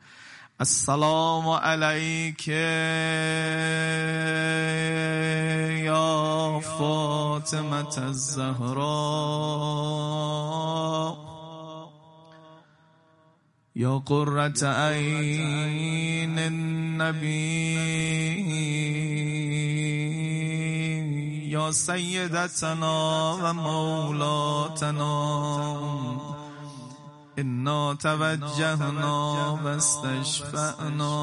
[0.60, 2.48] السلام علیک
[5.84, 8.90] یا فاطمه الزهرا.
[13.74, 17.76] یا قرة عین النبی
[21.50, 25.30] یا سیدتنا و مولاتنا
[27.38, 31.14] انا توجهنا و استشفعنا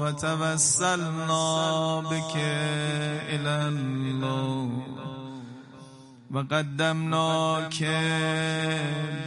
[0.00, 0.12] و
[2.02, 5.11] بك الى الله.
[6.32, 7.78] وقدمناك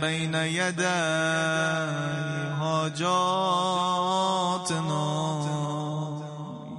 [0.02, 0.86] بين يدي
[2.60, 3.76] حاجاتنا.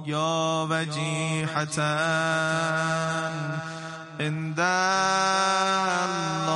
[0.05, 1.77] يا وجيحة
[4.19, 6.46] عند الله